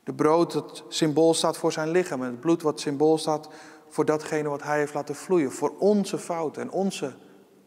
De 0.04 0.14
brood 0.14 0.52
dat 0.52 0.84
symbool 0.88 1.34
staat 1.34 1.58
voor 1.58 1.72
zijn 1.72 1.90
lichaam. 1.90 2.24
En 2.24 2.32
het 2.32 2.40
bloed 2.40 2.62
wat 2.62 2.80
symbool 2.80 3.18
staat 3.18 3.50
voor 3.88 4.06
datgene 4.06 4.50
wat 4.50 4.64
Hij 4.64 4.78
heeft 4.78 4.94
laten 4.94 5.16
vloeien. 5.16 5.52
Voor 5.52 5.78
onze 5.78 6.18
fouten 6.18 6.62
en 6.62 6.72
onze 6.72 7.14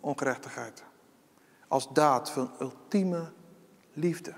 ongerechtigheid. 0.01 0.85
Als 1.69 1.89
daad 1.93 2.31
van 2.31 2.51
ultieme 2.61 3.33
liefde. 3.93 4.35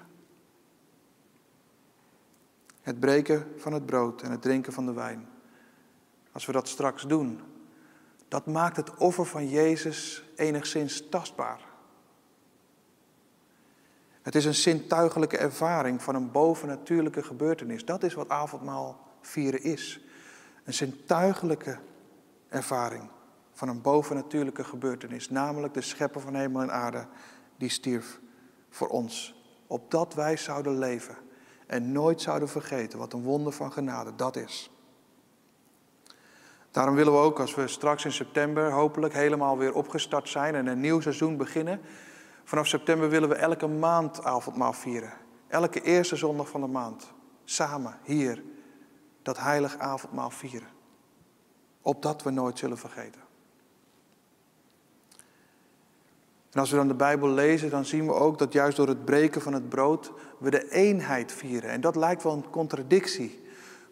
Het 2.81 3.01
breken 3.01 3.53
van 3.57 3.73
het 3.73 3.87
brood 3.87 4.23
en 4.23 4.31
het 4.31 4.43
drinken 4.43 4.73
van 4.73 4.87
de 4.87 4.93
wijn. 4.93 5.29
Als 6.33 6.47
we 6.47 6.53
dat 6.53 6.69
straks 6.69 7.03
doen, 7.03 7.41
dat 8.29 8.47
maakt 8.47 8.77
het 8.77 8.97
offer 8.97 9.27
van 9.27 9.49
Jezus 9.49 10.25
enigszins 10.37 11.09
tastbaar. 11.09 11.66
Het 14.27 14.35
is 14.35 14.45
een 14.45 14.55
zintuigelijke 14.55 15.37
ervaring 15.37 16.03
van 16.03 16.15
een 16.15 16.31
bovennatuurlijke 16.31 17.23
gebeurtenis. 17.23 17.85
Dat 17.85 18.03
is 18.03 18.15
wat 18.15 18.29
avondmaal 18.29 19.01
vieren 19.21 19.63
is. 19.63 20.01
Een 20.65 20.75
zintuigelijke 20.75 21.79
ervaring 22.49 23.11
van 23.53 23.69
een 23.69 23.81
bovennatuurlijke 23.81 24.65
gebeurtenis. 24.65 25.31
Namelijk 25.31 25.75
de 25.75 25.81
schepper 25.81 26.21
van 26.21 26.35
hemel 26.35 26.63
en 26.63 26.73
aarde 26.73 27.07
die 27.57 27.69
stierf 27.69 28.21
voor 28.71 28.89
ons. 28.89 29.45
Opdat 29.67 30.15
wij 30.15 30.37
zouden 30.37 30.79
leven 30.79 31.17
en 31.67 31.93
nooit 31.93 32.21
zouden 32.21 32.49
vergeten 32.49 32.99
wat 32.99 33.13
een 33.13 33.23
wonder 33.23 33.53
van 33.53 33.73
genade 33.73 34.15
dat 34.17 34.37
is. 34.37 34.71
Daarom 36.71 36.95
willen 36.95 37.13
we 37.13 37.19
ook, 37.19 37.41
als 37.41 37.55
we 37.55 37.69
straks 37.69 38.05
in 38.05 38.13
september 38.13 38.71
hopelijk 38.71 39.15
helemaal 39.15 39.59
weer 39.59 39.75
opgestart 39.75 40.29
zijn 40.29 40.55
en 40.55 40.67
een 40.67 40.81
nieuw 40.81 41.01
seizoen 41.01 41.37
beginnen, 41.37 41.81
Vanaf 42.47 42.67
september 42.67 43.09
willen 43.09 43.29
we 43.29 43.35
elke 43.35 43.67
maand 43.67 44.25
avondmaal 44.25 44.73
vieren. 44.73 45.13
Elke 45.49 45.83
eerste 45.83 46.17
zondag 46.17 46.49
van 46.49 46.61
de 46.61 46.67
maand. 46.67 47.13
Samen 47.45 47.99
hier 48.03 48.43
dat 49.23 49.39
heilig 49.39 49.79
avondmaal 49.79 50.31
vieren. 50.31 50.69
Opdat 51.83 52.23
we 52.23 52.31
nooit 52.31 52.59
zullen 52.59 52.79
vergeten. 52.79 53.21
En 56.51 56.61
als 56.61 56.71
we 56.71 56.77
dan 56.77 56.89
de 56.89 56.95
Bijbel 56.95 57.29
lezen, 57.29 57.71
dan 57.71 57.85
zien 57.85 58.07
we 58.07 58.13
ook 58.13 58.39
dat 58.39 58.53
juist 58.53 58.77
door 58.77 58.89
het 58.89 59.05
breken 59.05 59.41
van 59.41 59.53
het 59.53 59.69
brood 59.69 60.13
we 60.39 60.51
de 60.51 60.71
eenheid 60.71 61.33
vieren. 61.33 61.71
En 61.71 61.81
dat 61.81 61.97
lijkt 61.97 62.23
wel 62.23 62.33
een 62.33 62.51
contradictie. 62.51 63.41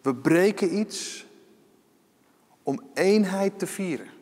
We 0.01 0.15
breken 0.15 0.77
iets 0.77 1.25
om 2.63 2.81
eenheid 2.93 3.59
te 3.59 3.67
vieren. 3.67 4.14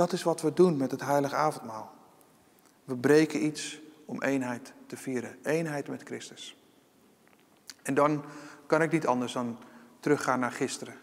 Dat 0.00 0.12
is 0.12 0.22
wat 0.22 0.40
we 0.40 0.52
doen 0.52 0.76
met 0.76 0.90
het 0.90 1.00
heilige 1.00 1.34
avondmaal. 1.34 1.92
We 2.84 2.96
breken 2.96 3.44
iets 3.44 3.80
om 4.04 4.22
eenheid 4.22 4.72
te 4.86 4.96
vieren. 4.96 5.38
Eenheid 5.42 5.88
met 5.88 6.02
Christus. 6.02 6.56
En 7.82 7.94
dan 7.94 8.24
kan 8.66 8.82
ik 8.82 8.92
niet 8.92 9.06
anders 9.06 9.32
dan 9.32 9.58
teruggaan 10.00 10.40
naar 10.40 10.52
gisteren. 10.52 10.94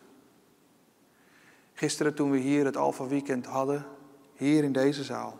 Gisteren 1.74 2.16
toen 2.16 2.32
we 2.32 2.38
hier 2.38 2.66
het 2.66 2.77
Alpha 2.77 3.08
Weekend 3.08 3.46
hadden, 3.46 3.86
hier 4.34 4.63
in 4.63 4.72
deze 4.72 5.04
zaal. 5.04 5.38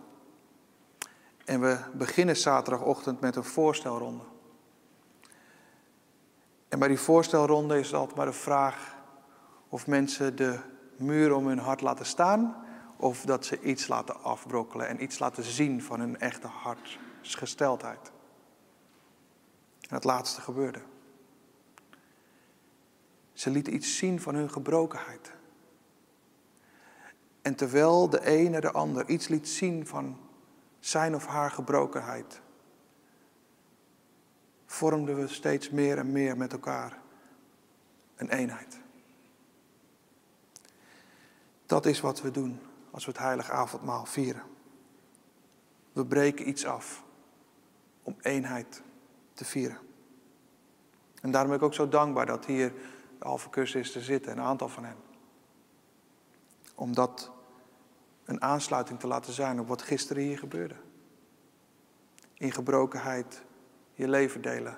En 1.46 1.62
we 1.62 1.80
beginnen 1.94 2.38
zaterdagochtend 2.38 3.22
met 3.22 3.36
een 3.36 3.44
voorstelronde. 3.44 4.24
En 6.68 6.80
bij 6.80 6.88
die 6.88 7.00
voorstelronde 7.00 7.80
is 7.80 7.94
altijd 7.94 8.18
maar 8.18 8.26
de 8.26 8.34
vraag 8.34 8.96
of 9.70 9.88
mensen 9.88 10.36
de 10.36 10.60
muur 10.96 11.34
om 11.34 11.48
hun 11.48 11.60
hart 11.60 11.82
laten 11.82 12.06
staan 12.06 12.66
of 12.98 13.22
dat 13.22 13.46
ze 13.46 13.62
iets 13.62 13.88
laten 13.88 14.24
afbrokkelen 14.24 14.88
en 14.88 15.04
iets 15.04 15.20
laten 15.20 15.44
zien 15.44 15.84
van 15.84 16.00
hun 16.00 16.20
echte 16.20 16.48
hartsgesteldheid. 16.48 18.12
En 19.82 19.96
het 19.96 20.04
laatste 20.04 20.42
gebeurde. 20.42 20.82
Ze 23.34 23.50
lieten 23.50 23.74
iets 23.74 23.98
zien 23.98 24.22
van 24.22 24.36
hun 24.36 24.50
gebrokenheid. 24.50 25.32
En 27.42 27.56
terwijl 27.56 28.10
de 28.10 28.26
ene 28.26 28.62
de 28.62 28.72
ander 28.72 29.10
iets 29.10 29.28
liet 29.28 29.50
zien 29.50 29.88
van 29.88 30.20
zijn 30.80 31.16
of 31.16 31.26
haar 31.26 31.52
gebrokenheid, 31.52 32.42
vormden 34.66 35.20
we 35.20 35.28
steeds 35.28 35.70
meer 35.70 35.98
en 35.98 36.12
meer 36.12 36.38
met 36.38 36.52
elkaar 36.52 37.00
een 38.16 38.30
eenheid. 38.30 38.80
Dat 41.66 41.86
is 41.86 42.02
wat 42.02 42.22
we 42.22 42.32
doen 42.32 42.60
als 42.98 43.06
we 43.06 43.12
het 43.12 43.22
heilige 43.22 43.52
avondmaal 43.52 44.06
vieren. 44.06 44.42
We 45.94 46.06
breken 46.06 46.50
iets 46.50 46.66
af 46.66 47.04
om 48.04 48.16
eenheid 48.22 48.82
te 49.34 49.46
vieren. 49.46 49.78
En 51.22 51.32
daarom 51.32 51.50
ben 51.50 51.60
ik 51.60 51.66
ook 51.66 51.74
zo 51.74 51.88
dankbaar 51.88 52.26
dat 52.26 52.46
hier 52.46 52.74
de 53.20 53.26
halve 53.26 53.50
cursisten 53.50 54.02
zitten, 54.02 54.32
een 54.32 54.44
aantal 54.44 54.70
van 54.70 54.86
hen. 54.86 54.96
Om 56.76 56.94
dat 56.94 57.32
een 58.26 58.42
aansluiting 58.42 59.00
te 59.00 59.08
laten 59.08 59.34
zijn 59.34 59.60
op 59.60 59.68
wat 59.68 59.82
gisteren 59.82 60.24
hier 60.24 60.38
gebeurde. 60.38 60.76
In 62.34 62.52
gebrokenheid 62.52 63.44
je 63.94 64.08
leven 64.08 64.42
delen 64.42 64.78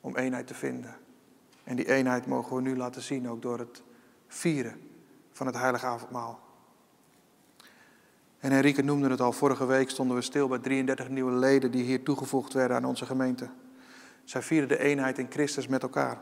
om 0.00 0.16
eenheid 0.16 0.46
te 0.46 0.54
vinden. 0.54 0.96
En 1.64 1.76
die 1.76 1.88
eenheid 1.88 2.26
mogen 2.26 2.56
we 2.56 2.62
nu 2.62 2.76
laten 2.76 3.02
zien 3.02 3.28
ook 3.28 3.42
door 3.42 3.58
het 3.58 3.82
vieren 4.28 4.80
van 5.32 5.46
het 5.46 5.56
heilige 5.56 5.86
avondmaal. 5.86 6.48
En 8.40 8.52
Henrike 8.52 8.82
noemde 8.82 9.10
het 9.10 9.20
al, 9.20 9.32
vorige 9.32 9.66
week 9.66 9.90
stonden 9.90 10.16
we 10.16 10.22
stil 10.22 10.48
bij 10.48 10.58
33 10.58 11.08
nieuwe 11.08 11.32
leden 11.32 11.70
die 11.70 11.84
hier 11.84 12.02
toegevoegd 12.02 12.52
werden 12.52 12.76
aan 12.76 12.84
onze 12.84 13.06
gemeente. 13.06 13.48
Zij 14.24 14.42
vieren 14.42 14.68
de 14.68 14.78
eenheid 14.78 15.18
in 15.18 15.26
Christus 15.30 15.66
met 15.66 15.82
elkaar. 15.82 16.20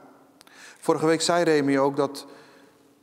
Vorige 0.81 1.07
week 1.07 1.21
zei 1.21 1.45
Remy 1.45 1.79
ook 1.79 1.97
dat 1.97 2.27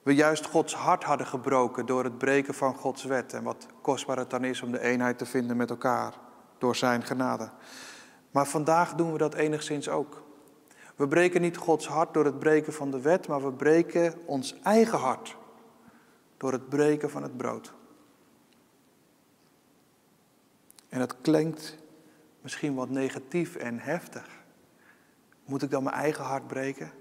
we 0.03 0.15
juist 0.15 0.45
Gods 0.45 0.75
hart 0.75 1.03
hadden 1.03 1.27
gebroken 1.27 1.85
door 1.85 2.03
het 2.03 2.17
breken 2.17 2.53
van 2.53 2.75
Gods 2.75 3.03
wet. 3.03 3.33
En 3.33 3.43
wat 3.43 3.67
kostbaar 3.81 4.17
het 4.17 4.29
dan 4.29 4.43
is 4.43 4.61
om 4.61 4.71
de 4.71 4.81
eenheid 4.81 5.17
te 5.17 5.25
vinden 5.25 5.57
met 5.57 5.69
elkaar 5.69 6.13
door 6.57 6.75
Zijn 6.75 7.03
genade. 7.03 7.49
Maar 8.31 8.47
vandaag 8.47 8.93
doen 8.93 9.11
we 9.11 9.17
dat 9.17 9.33
enigszins 9.33 9.89
ook. 9.89 10.23
We 10.95 11.07
breken 11.07 11.41
niet 11.41 11.57
Gods 11.57 11.87
hart 11.87 12.13
door 12.13 12.25
het 12.25 12.39
breken 12.39 12.73
van 12.73 12.91
de 12.91 13.01
wet, 13.01 13.27
maar 13.27 13.43
we 13.43 13.51
breken 13.51 14.13
ons 14.25 14.59
eigen 14.63 14.99
hart 14.99 15.37
door 16.37 16.51
het 16.51 16.69
breken 16.69 17.09
van 17.09 17.23
het 17.23 17.37
brood. 17.37 17.73
En 20.95 21.01
dat 21.01 21.21
klinkt 21.21 21.77
misschien 22.41 22.75
wat 22.75 22.89
negatief 22.89 23.55
en 23.55 23.79
heftig. 23.79 24.27
Moet 25.45 25.61
ik 25.61 25.69
dan 25.69 25.83
mijn 25.83 25.95
eigen 25.95 26.23
hart 26.23 26.47
breken? 26.47 26.91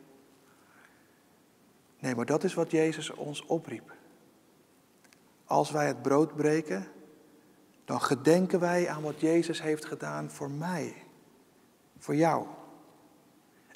Nee, 1.99 2.15
maar 2.15 2.27
dat 2.27 2.45
is 2.45 2.55
wat 2.55 2.71
Jezus 2.71 3.11
ons 3.11 3.45
opriep. 3.45 3.93
Als 5.45 5.71
wij 5.71 5.87
het 5.87 6.03
brood 6.03 6.37
breken, 6.37 6.87
dan 7.85 8.01
gedenken 8.01 8.61
wij 8.61 8.89
aan 8.89 9.03
wat 9.03 9.21
Jezus 9.21 9.63
heeft 9.63 9.85
gedaan 9.85 10.31
voor 10.31 10.51
mij, 10.51 10.95
voor 11.99 12.17
jou. 12.17 12.47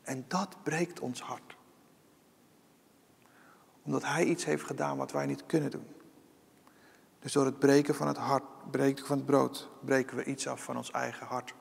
En 0.02 0.24
dat 0.28 0.62
breekt 0.62 1.00
ons 1.00 1.20
hart. 1.22 1.56
Omdat 3.82 4.04
Hij 4.04 4.24
iets 4.24 4.44
heeft 4.44 4.64
gedaan 4.64 4.96
wat 4.96 5.12
wij 5.12 5.26
niet 5.26 5.46
kunnen 5.46 5.70
doen. 5.70 5.86
Dus 7.18 7.32
door 7.32 7.44
het 7.44 7.58
breken 7.58 7.94
van 7.94 8.06
het 8.06 8.16
hart, 8.16 8.57
breken 8.70 9.06
van 9.06 9.16
het 9.16 9.26
brood, 9.26 9.68
breken 9.80 10.16
we 10.16 10.24
iets 10.24 10.46
af 10.46 10.62
van 10.62 10.76
ons 10.76 10.90
eigen 10.90 11.26
hart. 11.26 11.54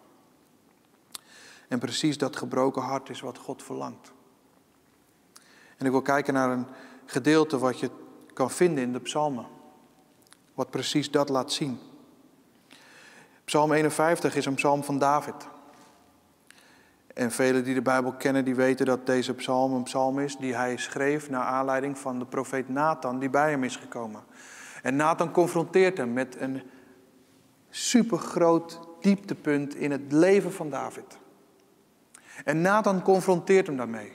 En 1.68 1.80
precies 1.80 2.18
dat 2.18 2.36
gebroken 2.36 2.82
hart 2.82 3.10
is 3.10 3.22
wat 3.22 3.38
God 3.38 3.64
verlangt. 3.64 4.12
En 5.78 5.86
ik 5.86 5.92
wil 5.92 6.02
kijken 6.02 6.34
naar 6.34 6.50
een 6.50 6.68
gedeelte 7.06 7.58
wat 7.58 7.80
je 7.80 7.90
kan 8.34 8.52
vinden 8.52 8.84
in 8.84 8.94
de 8.94 9.00
psalmen. 9.00 9.46
Wat 10.54 10.70
precies 10.70 11.12
dat 11.12 11.30
laat 11.30 11.52
zien. 11.52 11.80
Psalm 13.46 13.72
51 13.72 14.36
is 14.36 14.46
een 14.46 14.56
psalm 14.56 14.84
van 14.84 15.00
David. 15.00 15.48
En 17.14 17.32
velen 17.32 17.64
die 17.64 17.74
de 17.74 17.82
Bijbel 17.82 18.14
kennen, 18.14 18.46
die 18.46 18.56
weten 18.56 18.86
dat 18.86 19.06
deze 19.06 19.34
psalm 19.34 19.74
een 19.74 19.84
psalm 19.84 20.20
is 20.20 20.38
die 20.38 20.56
hij 20.56 20.78
schreef 20.78 21.30
naar 21.30 21.44
aanleiding 21.44 21.98
van 21.98 22.20
de 22.20 22.26
profeet 22.26 22.70
Nathan 22.70 23.20
die 23.20 23.30
bij 23.30 23.50
hem 23.50 23.64
is 23.64 23.76
gekomen. 23.76 24.24
En 24.82 24.96
Nathan 24.96 25.32
confronteert 25.32 25.98
hem 25.98 26.14
met 26.14 26.40
een 26.40 26.62
supergroot 27.78 28.80
dieptepunt 29.02 29.76
in 29.76 29.92
het 29.92 30.12
leven 30.12 30.54
van 30.54 30.70
David. 30.70 31.18
En 32.44 32.62
Nathan 32.62 33.02
confronteert 33.02 33.68
hem 33.68 33.78
daarmee. 33.78 34.12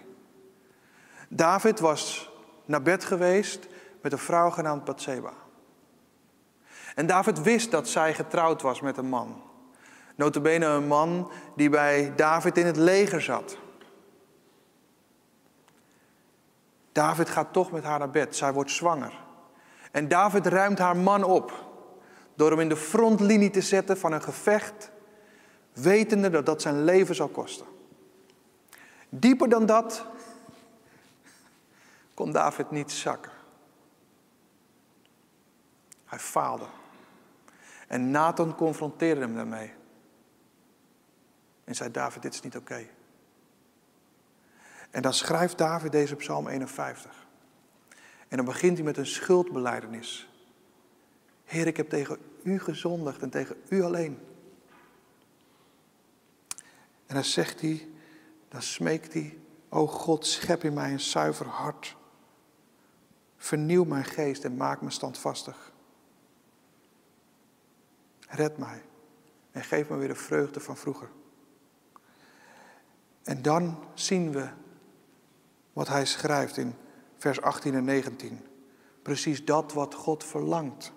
David 1.28 1.80
was 1.80 2.30
naar 2.64 2.82
bed 2.82 3.04
geweest 3.04 3.66
met 4.00 4.12
een 4.12 4.18
vrouw 4.18 4.50
genaamd 4.50 4.84
Bathseba. 4.84 5.32
En 6.94 7.06
David 7.06 7.42
wist 7.42 7.70
dat 7.70 7.88
zij 7.88 8.14
getrouwd 8.14 8.62
was 8.62 8.80
met 8.80 8.96
een 8.96 9.08
man. 9.08 9.42
Notabene 10.14 10.66
een 10.66 10.86
man 10.86 11.30
die 11.56 11.68
bij 11.68 12.12
David 12.16 12.58
in 12.58 12.66
het 12.66 12.76
leger 12.76 13.22
zat. 13.22 13.56
David 16.92 17.28
gaat 17.28 17.52
toch 17.52 17.72
met 17.72 17.84
haar 17.84 17.98
naar 17.98 18.10
bed. 18.10 18.36
Zij 18.36 18.52
wordt 18.52 18.70
zwanger. 18.70 19.12
En 19.90 20.08
David 20.08 20.46
ruimt 20.46 20.78
haar 20.78 20.96
man 20.96 21.24
op 21.24 21.71
door 22.42 22.50
hem 22.50 22.60
in 22.60 22.68
de 22.68 22.76
frontlinie 22.76 23.50
te 23.50 23.60
zetten 23.60 23.98
van 23.98 24.12
een 24.12 24.22
gevecht, 24.22 24.90
wetende 25.72 26.30
dat 26.30 26.46
dat 26.46 26.62
zijn 26.62 26.84
leven 26.84 27.14
zal 27.14 27.28
kosten. 27.28 27.66
Dieper 29.08 29.48
dan 29.48 29.66
dat 29.66 30.06
kon 32.14 32.32
David 32.32 32.70
niet 32.70 32.92
zakken. 32.92 33.32
Hij 36.04 36.18
faalde. 36.18 36.64
En 37.88 38.10
Nathan 38.10 38.54
confronteerde 38.54 39.20
hem 39.20 39.34
daarmee. 39.34 39.72
En 41.64 41.74
zei: 41.74 41.90
David, 41.90 42.22
dit 42.22 42.34
is 42.34 42.40
niet 42.40 42.56
oké. 42.56 42.86
En 44.90 45.02
dan 45.02 45.14
schrijft 45.14 45.58
David 45.58 45.92
deze 45.92 46.16
psalm 46.16 46.48
51. 46.48 47.26
En 48.28 48.36
dan 48.36 48.46
begint 48.46 48.76
hij 48.76 48.86
met 48.86 48.96
een 48.96 49.06
schuldbeleidenis. 49.06 50.30
Heer, 51.44 51.66
ik 51.66 51.76
heb 51.76 51.88
tegen 51.88 52.31
u 52.44 52.58
gezondigd 52.58 53.22
en 53.22 53.30
tegen 53.30 53.56
u 53.68 53.82
alleen. 53.82 54.18
En 57.06 57.14
dan 57.14 57.24
zegt 57.24 57.60
hij, 57.60 57.88
dan 58.48 58.62
smeekt 58.62 59.12
hij, 59.12 59.38
o 59.68 59.86
God, 59.86 60.26
schep 60.26 60.64
in 60.64 60.72
mij 60.72 60.92
een 60.92 61.00
zuiver 61.00 61.46
hart. 61.46 61.96
Vernieuw 63.36 63.84
mijn 63.84 64.04
geest 64.04 64.44
en 64.44 64.56
maak 64.56 64.80
me 64.80 64.90
standvastig. 64.90 65.72
Red 68.28 68.58
mij 68.58 68.82
en 69.50 69.64
geef 69.64 69.88
me 69.88 69.96
weer 69.96 70.08
de 70.08 70.14
vreugde 70.14 70.60
van 70.60 70.76
vroeger. 70.76 71.08
En 73.22 73.42
dan 73.42 73.84
zien 73.94 74.32
we 74.32 74.48
wat 75.72 75.88
hij 75.88 76.06
schrijft 76.06 76.56
in 76.56 76.74
vers 77.16 77.40
18 77.40 77.74
en 77.74 77.84
19. 77.84 78.46
Precies 79.02 79.44
dat 79.44 79.72
wat 79.72 79.94
God 79.94 80.24
verlangt. 80.24 80.92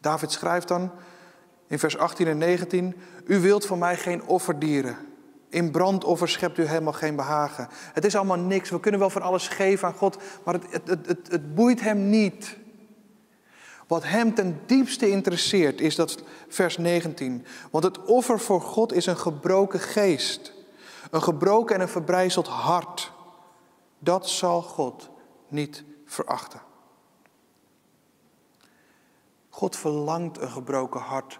David 0.00 0.32
schrijft 0.32 0.68
dan 0.68 0.90
in 1.66 1.78
vers 1.78 1.98
18 1.98 2.26
en 2.26 2.38
19: 2.38 2.96
U 3.24 3.40
wilt 3.40 3.66
van 3.66 3.78
mij 3.78 3.96
geen 3.96 4.26
offerdieren. 4.26 4.96
In 5.48 5.70
brandoffer 5.70 6.28
schept 6.28 6.58
u 6.58 6.64
helemaal 6.64 6.92
geen 6.92 7.16
behagen. 7.16 7.68
Het 7.92 8.04
is 8.04 8.16
allemaal 8.16 8.38
niks. 8.38 8.70
We 8.70 8.80
kunnen 8.80 9.00
wel 9.00 9.10
van 9.10 9.22
alles 9.22 9.48
geven 9.48 9.88
aan 9.88 9.94
God, 9.94 10.16
maar 10.44 10.54
het, 10.54 10.64
het, 10.70 11.06
het, 11.06 11.28
het 11.30 11.54
boeit 11.54 11.80
hem 11.80 12.08
niet. 12.08 12.56
Wat 13.86 14.04
hem 14.04 14.34
ten 14.34 14.60
diepste 14.66 15.10
interesseert 15.10 15.80
is 15.80 15.94
dat 15.94 16.22
vers 16.48 16.76
19. 16.76 17.46
Want 17.70 17.84
het 17.84 18.04
offer 18.04 18.40
voor 18.40 18.60
God 18.60 18.92
is 18.92 19.06
een 19.06 19.16
gebroken 19.16 19.80
geest. 19.80 20.52
Een 21.10 21.22
gebroken 21.22 21.74
en 21.74 21.80
een 21.80 21.88
verbrijzeld 21.88 22.46
hart. 22.46 23.12
Dat 23.98 24.28
zal 24.28 24.62
God 24.62 25.10
niet 25.48 25.84
verachten. 26.06 26.60
God 29.56 29.76
verlangt 29.76 30.40
een 30.40 30.50
gebroken 30.50 31.00
hart, 31.00 31.38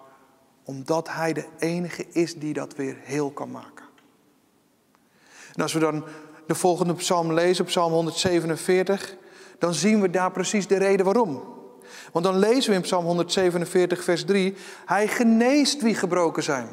omdat 0.64 1.08
Hij 1.08 1.32
de 1.32 1.46
enige 1.58 2.06
is 2.08 2.34
die 2.34 2.52
dat 2.52 2.74
weer 2.74 2.96
heel 3.00 3.30
kan 3.30 3.50
maken. 3.50 3.84
En 5.54 5.62
als 5.62 5.72
we 5.72 5.78
dan 5.78 6.04
de 6.46 6.54
volgende 6.54 6.94
psalm 6.94 7.32
lezen, 7.32 7.64
psalm 7.64 7.92
147, 7.92 9.16
dan 9.58 9.74
zien 9.74 10.00
we 10.00 10.10
daar 10.10 10.30
precies 10.30 10.66
de 10.66 10.76
reden 10.76 11.04
waarom. 11.04 11.42
Want 12.12 12.24
dan 12.24 12.38
lezen 12.38 12.70
we 12.70 12.76
in 12.76 12.82
psalm 12.82 13.04
147, 13.04 14.04
vers 14.04 14.24
3, 14.24 14.56
Hij 14.86 15.08
geneest 15.08 15.82
wie 15.82 15.94
gebroken 15.94 16.42
zijn. 16.42 16.68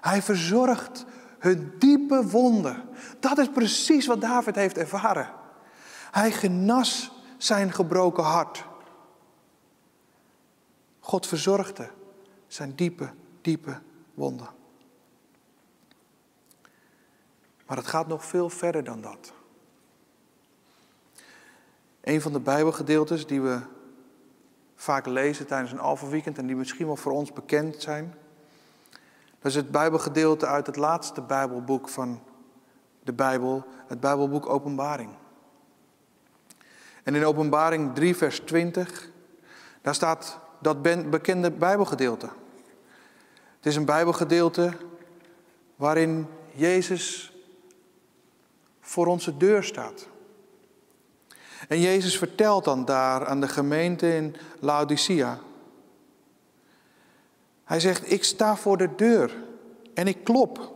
Hij 0.00 0.22
verzorgt 0.22 1.04
hun 1.38 1.74
diepe 1.78 2.26
wonden. 2.26 2.82
Dat 3.20 3.38
is 3.38 3.48
precies 3.48 4.06
wat 4.06 4.20
David 4.20 4.54
heeft 4.54 4.78
ervaren. 4.78 5.30
Hij 6.10 6.32
genas 6.32 7.12
zijn 7.38 7.72
gebroken 7.72 8.24
hart. 8.24 8.70
God 11.02 11.26
verzorgde 11.26 11.90
zijn 12.46 12.74
diepe, 12.74 13.10
diepe 13.40 13.80
wonden. 14.14 14.48
Maar 17.66 17.76
het 17.76 17.86
gaat 17.86 18.06
nog 18.06 18.24
veel 18.24 18.50
verder 18.50 18.84
dan 18.84 19.00
dat. 19.00 19.32
Een 22.00 22.20
van 22.20 22.32
de 22.32 22.40
Bijbelgedeeltes 22.40 23.26
die 23.26 23.40
we 23.40 23.60
vaak 24.74 25.06
lezen 25.06 25.46
tijdens 25.46 25.72
een 25.72 25.78
Alpha 25.78 26.06
Weekend 26.06 26.38
en 26.38 26.46
die 26.46 26.56
misschien 26.56 26.86
wel 26.86 26.96
voor 26.96 27.12
ons 27.12 27.32
bekend 27.32 27.82
zijn. 27.82 28.14
Dat 29.38 29.50
is 29.50 29.54
het 29.54 29.70
Bijbelgedeelte 29.70 30.46
uit 30.46 30.66
het 30.66 30.76
laatste 30.76 31.22
Bijbelboek 31.22 31.88
van 31.88 32.22
de 33.02 33.12
Bijbel, 33.12 33.64
het 33.86 34.00
Bijbelboek 34.00 34.46
Openbaring. 34.46 35.10
En 37.02 37.14
in 37.14 37.24
Openbaring 37.24 37.94
3, 37.94 38.16
vers 38.16 38.40
20, 38.40 39.10
daar 39.80 39.94
staat 39.94 40.41
dat 40.62 40.82
bekende 41.10 41.50
Bijbelgedeelte. 41.50 42.28
Het 43.56 43.66
is 43.66 43.76
een 43.76 43.84
Bijbelgedeelte 43.84 44.72
waarin 45.76 46.26
Jezus 46.54 47.32
voor 48.80 49.06
onze 49.06 49.36
deur 49.36 49.64
staat. 49.64 50.06
En 51.68 51.80
Jezus 51.80 52.18
vertelt 52.18 52.64
dan 52.64 52.84
daar 52.84 53.26
aan 53.26 53.40
de 53.40 53.48
gemeente 53.48 54.16
in 54.16 54.36
Laodicea. 54.60 55.38
Hij 57.64 57.80
zegt, 57.80 58.12
ik 58.12 58.24
sta 58.24 58.56
voor 58.56 58.76
de 58.76 58.88
deur 58.96 59.34
en 59.94 60.06
ik 60.06 60.24
klop. 60.24 60.72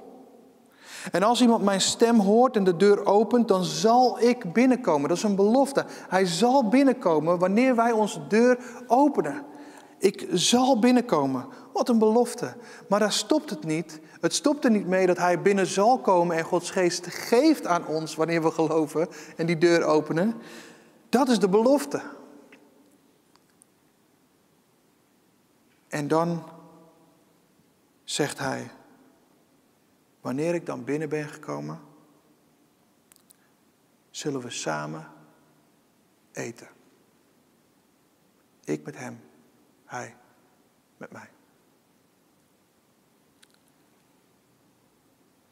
En 1.13 1.23
als 1.23 1.41
iemand 1.41 1.65
mijn 1.65 1.81
stem 1.81 2.21
hoort 2.21 2.57
en 2.57 2.65
de 2.65 2.77
deur 2.77 3.07
opent, 3.07 3.49
dan 3.49 3.65
zal 3.65 4.21
ik 4.21 4.53
binnenkomen. 4.53 5.09
Dat 5.09 5.17
is 5.17 5.23
een 5.23 5.37
belofte. 5.37 5.85
Hij 6.09 6.27
zal 6.27 6.69
binnenkomen 6.69 7.39
wanneer 7.39 7.77
wij 7.77 7.93
onze 7.93 8.27
deur 8.27 8.59
openen. 8.87 9.45
Ik 9.99 10.27
zal 10.33 10.79
binnenkomen. 10.79 11.47
Wat 11.73 11.89
een 11.89 11.99
belofte. 11.99 12.57
Maar 12.89 13.01
daar 13.01 13.13
stopt 13.13 13.51
het 13.51 13.65
niet. 13.65 14.01
Het 14.21 14.35
stopt 14.35 14.65
er 14.65 14.71
niet 14.71 14.87
mee 14.87 15.07
dat 15.07 15.19
hij 15.19 15.43
binnen 15.43 15.67
zal 15.67 16.01
komen 16.01 16.37
en 16.37 16.45
Gods 16.45 16.71
geest 16.71 17.07
geeft 17.07 17.67
aan 17.67 17.87
ons 17.87 18.15
wanneer 18.15 18.43
we 18.43 18.51
geloven 18.51 19.09
en 19.37 19.47
die 19.47 19.59
deur 19.59 19.85
openen. 19.85 20.35
Dat 21.09 21.29
is 21.29 21.39
de 21.39 21.49
belofte. 21.49 22.03
En 25.89 26.09
dan 26.09 26.45
zegt 28.05 28.39
hij, 28.39 28.71
wanneer 30.21 30.55
ik 30.55 30.67
dan 30.67 30.85
binnen 30.85 31.09
ben 31.09 31.29
gekomen, 31.29 31.81
zullen 34.11 34.41
we 34.41 34.51
samen 34.51 35.07
eten. 36.33 36.69
Ik 38.65 38.85
met 38.85 38.97
hem, 38.97 39.21
hij 39.87 40.17
met 40.97 41.13
mij. 41.13 41.31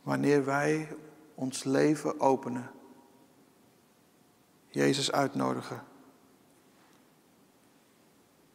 Wanneer 0.03 0.44
wij 0.44 0.97
ons 1.35 1.64
leven 1.64 2.20
openen 2.20 2.70
Jezus 4.68 5.12
uitnodigen, 5.12 5.85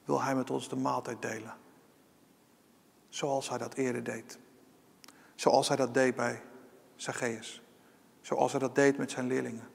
wil 0.05 0.21
Hij 0.21 0.35
met 0.35 0.49
ons 0.49 0.69
de 0.69 0.75
maaltijd 0.75 1.21
delen. 1.21 1.57
Zoals 3.09 3.49
Hij 3.49 3.57
dat 3.57 3.73
eerder 3.73 4.03
deed. 4.03 4.39
Zoals 5.35 5.67
Hij 5.67 5.77
dat 5.77 5.93
deed 5.93 6.15
bij 6.15 6.41
Zacchaeus. 6.95 7.61
Zoals 8.21 8.51
Hij 8.51 8.61
dat 8.61 8.75
deed 8.75 8.97
met 8.97 9.11
zijn 9.11 9.27
leerlingen. 9.27 9.67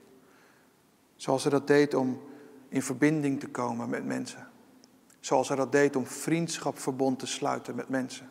Zoals 1.17 1.43
Hij 1.43 1.53
dat 1.53 1.67
deed 1.67 1.95
om 1.95 2.23
in 2.69 2.83
verbinding 2.83 3.41
te 3.41 3.49
komen 3.49 3.89
met 3.89 4.05
mensen. 4.05 4.53
Zoals 5.25 5.49
Hij 5.49 5.57
dat 5.57 5.73
deed 5.73 5.97
om 5.97 6.07
vriendschapverbond 6.07 7.19
te 7.19 7.27
sluiten 7.27 7.75
met 7.75 7.89
mensen. 7.89 8.31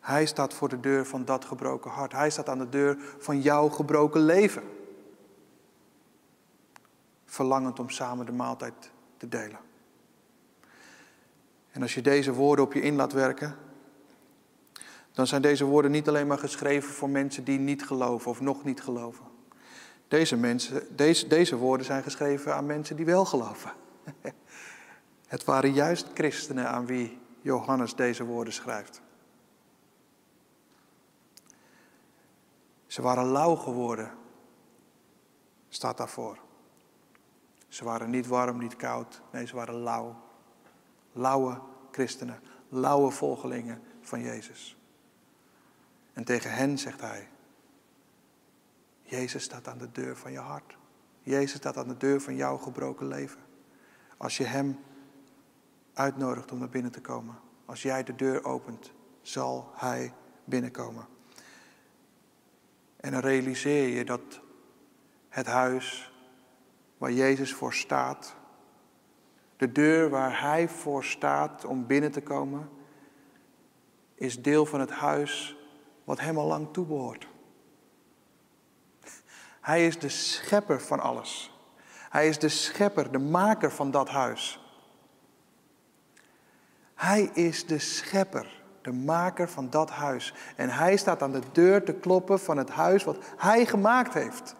Hij 0.00 0.26
staat 0.26 0.54
voor 0.54 0.68
de 0.68 0.80
deur 0.80 1.06
van 1.06 1.24
dat 1.24 1.44
gebroken 1.44 1.90
hart. 1.90 2.12
Hij 2.12 2.30
staat 2.30 2.48
aan 2.48 2.58
de 2.58 2.68
deur 2.68 2.98
van 3.18 3.40
jouw 3.40 3.68
gebroken 3.68 4.20
leven 4.20 4.62
verlangend 7.24 7.78
om 7.78 7.90
samen 7.90 8.26
de 8.26 8.32
maaltijd 8.32 8.90
te 9.16 9.28
delen. 9.28 9.58
En 11.70 11.82
als 11.82 11.94
je 11.94 12.02
deze 12.02 12.32
woorden 12.32 12.64
op 12.64 12.72
je 12.72 12.80
in 12.80 12.96
laat 12.96 13.12
werken, 13.12 13.56
dan 15.12 15.26
zijn 15.26 15.42
deze 15.42 15.64
woorden 15.64 15.90
niet 15.90 16.08
alleen 16.08 16.26
maar 16.26 16.38
geschreven 16.38 16.92
voor 16.92 17.10
mensen 17.10 17.44
die 17.44 17.58
niet 17.58 17.86
geloven 17.86 18.30
of 18.30 18.40
nog 18.40 18.64
niet 18.64 18.82
geloven. 18.82 19.24
Deze, 20.08 20.36
mensen, 20.36 20.96
deze, 20.96 21.26
deze 21.26 21.56
woorden 21.56 21.86
zijn 21.86 22.02
geschreven 22.02 22.54
aan 22.54 22.66
mensen 22.66 22.96
die 22.96 23.04
wel 23.04 23.24
geloven. 23.24 23.72
Het 25.30 25.44
waren 25.44 25.72
juist 25.72 26.06
christenen 26.14 26.68
aan 26.68 26.86
wie 26.86 27.18
Johannes 27.40 27.94
deze 27.94 28.24
woorden 28.24 28.52
schrijft. 28.52 29.02
Ze 32.86 33.02
waren 33.02 33.24
lauw 33.24 33.54
geworden, 33.54 34.10
staat 35.68 35.96
daarvoor. 35.96 36.38
Ze 37.68 37.84
waren 37.84 38.10
niet 38.10 38.26
warm, 38.26 38.58
niet 38.58 38.76
koud. 38.76 39.22
Nee, 39.32 39.46
ze 39.46 39.54
waren 39.54 39.74
lauw. 39.74 40.16
Lauwe 41.12 41.60
christenen, 41.90 42.40
lauwe 42.68 43.10
volgelingen 43.10 43.82
van 44.00 44.20
Jezus. 44.20 44.76
En 46.12 46.24
tegen 46.24 46.52
hen 46.52 46.78
zegt 46.78 47.00
hij: 47.00 47.28
Jezus 49.02 49.42
staat 49.42 49.68
aan 49.68 49.78
de 49.78 49.92
deur 49.92 50.16
van 50.16 50.32
je 50.32 50.38
hart. 50.38 50.76
Jezus 51.22 51.56
staat 51.56 51.76
aan 51.76 51.88
de 51.88 51.96
deur 51.96 52.20
van 52.20 52.36
jouw 52.36 52.56
gebroken 52.56 53.06
leven. 53.06 53.40
Als 54.16 54.36
je 54.36 54.44
Hem 54.44 54.78
uitnodigt 55.94 56.52
om 56.52 56.58
naar 56.58 56.68
binnen 56.68 56.92
te 56.92 57.00
komen, 57.00 57.38
als 57.64 57.82
jij 57.82 58.02
de 58.02 58.14
deur 58.14 58.44
opent, 58.44 58.92
zal 59.22 59.70
Hij 59.74 60.14
binnenkomen. 60.44 61.06
En 62.96 63.12
dan 63.12 63.20
realiseer 63.20 63.88
je 63.88 64.04
dat 64.04 64.40
het 65.28 65.46
huis 65.46 66.12
waar 66.98 67.12
Jezus 67.12 67.54
voor 67.54 67.74
staat. 67.74 68.34
De 69.56 69.72
deur 69.72 70.10
waar 70.10 70.40
Hij 70.40 70.68
voor 70.68 71.04
staat 71.04 71.64
om 71.64 71.86
binnen 71.86 72.10
te 72.10 72.22
komen, 72.22 72.68
is 74.14 74.42
deel 74.42 74.66
van 74.66 74.80
het 74.80 74.90
huis 74.90 75.56
wat 76.04 76.20
Hem 76.20 76.38
al 76.38 76.46
lang 76.46 76.72
toebehoort. 76.72 77.28
Hij 79.60 79.86
is 79.86 79.98
de 79.98 80.08
schepper 80.08 80.80
van 80.80 81.00
alles. 81.00 81.58
Hij 82.10 82.28
is 82.28 82.38
de 82.38 82.48
schepper, 82.48 83.12
de 83.12 83.18
maker 83.18 83.72
van 83.72 83.90
dat 83.90 84.08
huis. 84.08 84.59
Hij 87.00 87.30
is 87.34 87.66
de 87.66 87.78
schepper, 87.78 88.62
de 88.82 88.92
maker 88.92 89.48
van 89.48 89.70
dat 89.70 89.90
huis. 89.90 90.34
En 90.56 90.70
hij 90.70 90.96
staat 90.96 91.22
aan 91.22 91.32
de 91.32 91.42
deur 91.52 91.84
te 91.84 91.92
kloppen 91.92 92.40
van 92.40 92.56
het 92.56 92.70
huis 92.70 93.04
wat 93.04 93.16
hij 93.36 93.66
gemaakt 93.66 94.14
heeft. 94.14 94.54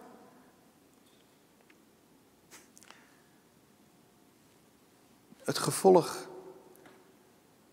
het 5.43 5.57
gevolg 5.57 6.27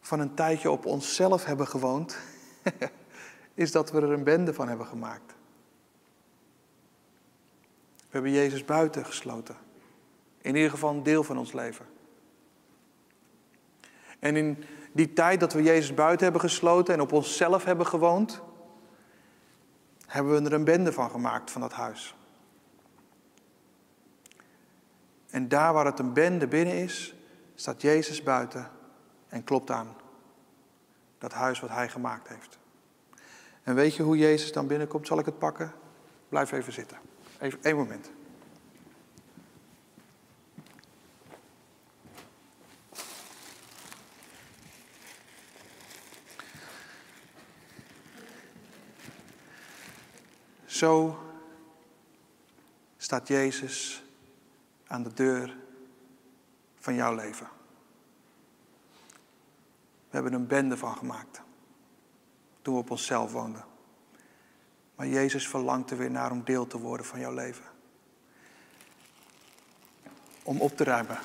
van 0.00 0.20
een 0.20 0.34
tijdje 0.34 0.70
op 0.70 0.86
onszelf 0.86 1.44
hebben 1.44 1.66
gewoond, 1.66 2.18
is 3.54 3.72
dat 3.72 3.90
we 3.90 4.00
er 4.00 4.12
een 4.12 4.24
bende 4.24 4.54
van 4.54 4.68
hebben 4.68 4.86
gemaakt. 4.86 5.34
We 7.96 8.14
hebben 8.14 8.32
Jezus 8.32 8.64
buiten 8.64 9.06
gesloten. 9.06 9.56
In 10.40 10.54
ieder 10.54 10.70
geval 10.70 10.90
een 10.90 11.02
deel 11.02 11.24
van 11.24 11.38
ons 11.38 11.52
leven. 11.52 11.86
En 14.18 14.36
in 14.36 14.64
die 14.92 15.12
tijd 15.12 15.40
dat 15.40 15.52
we 15.52 15.62
Jezus 15.62 15.94
buiten 15.94 16.22
hebben 16.24 16.40
gesloten 16.42 16.94
en 16.94 17.00
op 17.00 17.12
onszelf 17.12 17.64
hebben 17.64 17.86
gewoond, 17.86 18.40
hebben 20.06 20.42
we 20.42 20.48
er 20.48 20.54
een 20.54 20.64
bende 20.64 20.92
van 20.92 21.10
gemaakt 21.10 21.50
van 21.50 21.60
dat 21.60 21.72
huis. 21.72 22.16
En 25.30 25.48
daar 25.48 25.72
waar 25.72 25.86
het 25.86 25.98
een 25.98 26.12
bende 26.12 26.46
binnen 26.46 26.74
is, 26.74 27.14
staat 27.54 27.82
Jezus 27.82 28.22
buiten 28.22 28.70
en 29.28 29.44
klopt 29.44 29.70
aan. 29.70 29.96
Dat 31.18 31.32
huis 31.32 31.60
wat 31.60 31.70
hij 31.70 31.88
gemaakt 31.88 32.28
heeft. 32.28 32.58
En 33.62 33.74
weet 33.74 33.94
je 33.94 34.02
hoe 34.02 34.16
Jezus 34.16 34.52
dan 34.52 34.66
binnenkomt? 34.66 35.06
Zal 35.06 35.18
ik 35.18 35.26
het 35.26 35.38
pakken? 35.38 35.72
Blijf 36.28 36.52
even 36.52 36.72
zitten. 36.72 36.98
Even 37.38 37.58
één 37.62 37.76
moment. 37.76 38.10
Zo 50.78 51.18
staat 52.96 53.28
Jezus 53.28 54.04
aan 54.86 55.02
de 55.02 55.12
deur 55.12 55.56
van 56.78 56.94
jouw 56.94 57.14
leven. 57.14 57.48
We 60.08 60.14
hebben 60.14 60.32
een 60.32 60.46
bende 60.46 60.76
van 60.76 60.96
gemaakt 60.96 61.40
toen 62.62 62.74
we 62.74 62.80
op 62.80 62.90
onszelf 62.90 63.32
woonden. 63.32 63.64
Maar 64.94 65.06
Jezus 65.06 65.48
verlangt 65.48 65.90
er 65.90 65.96
weer 65.96 66.10
naar 66.10 66.30
om 66.30 66.44
deel 66.44 66.66
te 66.66 66.78
worden 66.78 67.06
van 67.06 67.20
jouw 67.20 67.34
leven. 67.34 67.64
Om 70.42 70.60
op 70.60 70.76
te 70.76 70.84
ruimen 70.84 71.18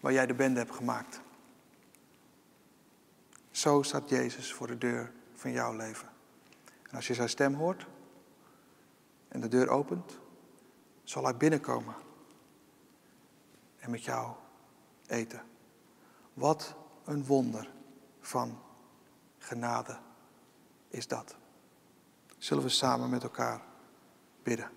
waar 0.00 0.12
jij 0.12 0.26
de 0.26 0.34
bende 0.34 0.58
hebt 0.58 0.74
gemaakt. 0.74 1.20
Zo 3.50 3.82
staat 3.82 4.08
Jezus 4.08 4.52
voor 4.52 4.66
de 4.66 4.78
deur 4.78 5.12
van 5.34 5.52
jouw 5.52 5.76
leven. 5.76 6.08
En 6.90 6.96
als 6.96 7.06
je 7.06 7.14
zijn 7.14 7.28
stem 7.28 7.54
hoort 7.54 7.86
en 9.34 9.40
de 9.40 9.48
deur 9.48 9.68
opent, 9.68 10.18
zal 11.02 11.24
hij 11.24 11.36
binnenkomen 11.36 11.94
en 13.78 13.90
met 13.90 14.04
jou 14.04 14.34
eten. 15.06 15.42
Wat 16.34 16.74
een 17.04 17.24
wonder 17.24 17.70
van 18.20 18.58
genade 19.38 19.98
is 20.88 21.08
dat. 21.08 21.36
Zullen 22.38 22.62
we 22.62 22.68
samen 22.68 23.10
met 23.10 23.22
elkaar 23.22 23.62
bidden? 24.42 24.70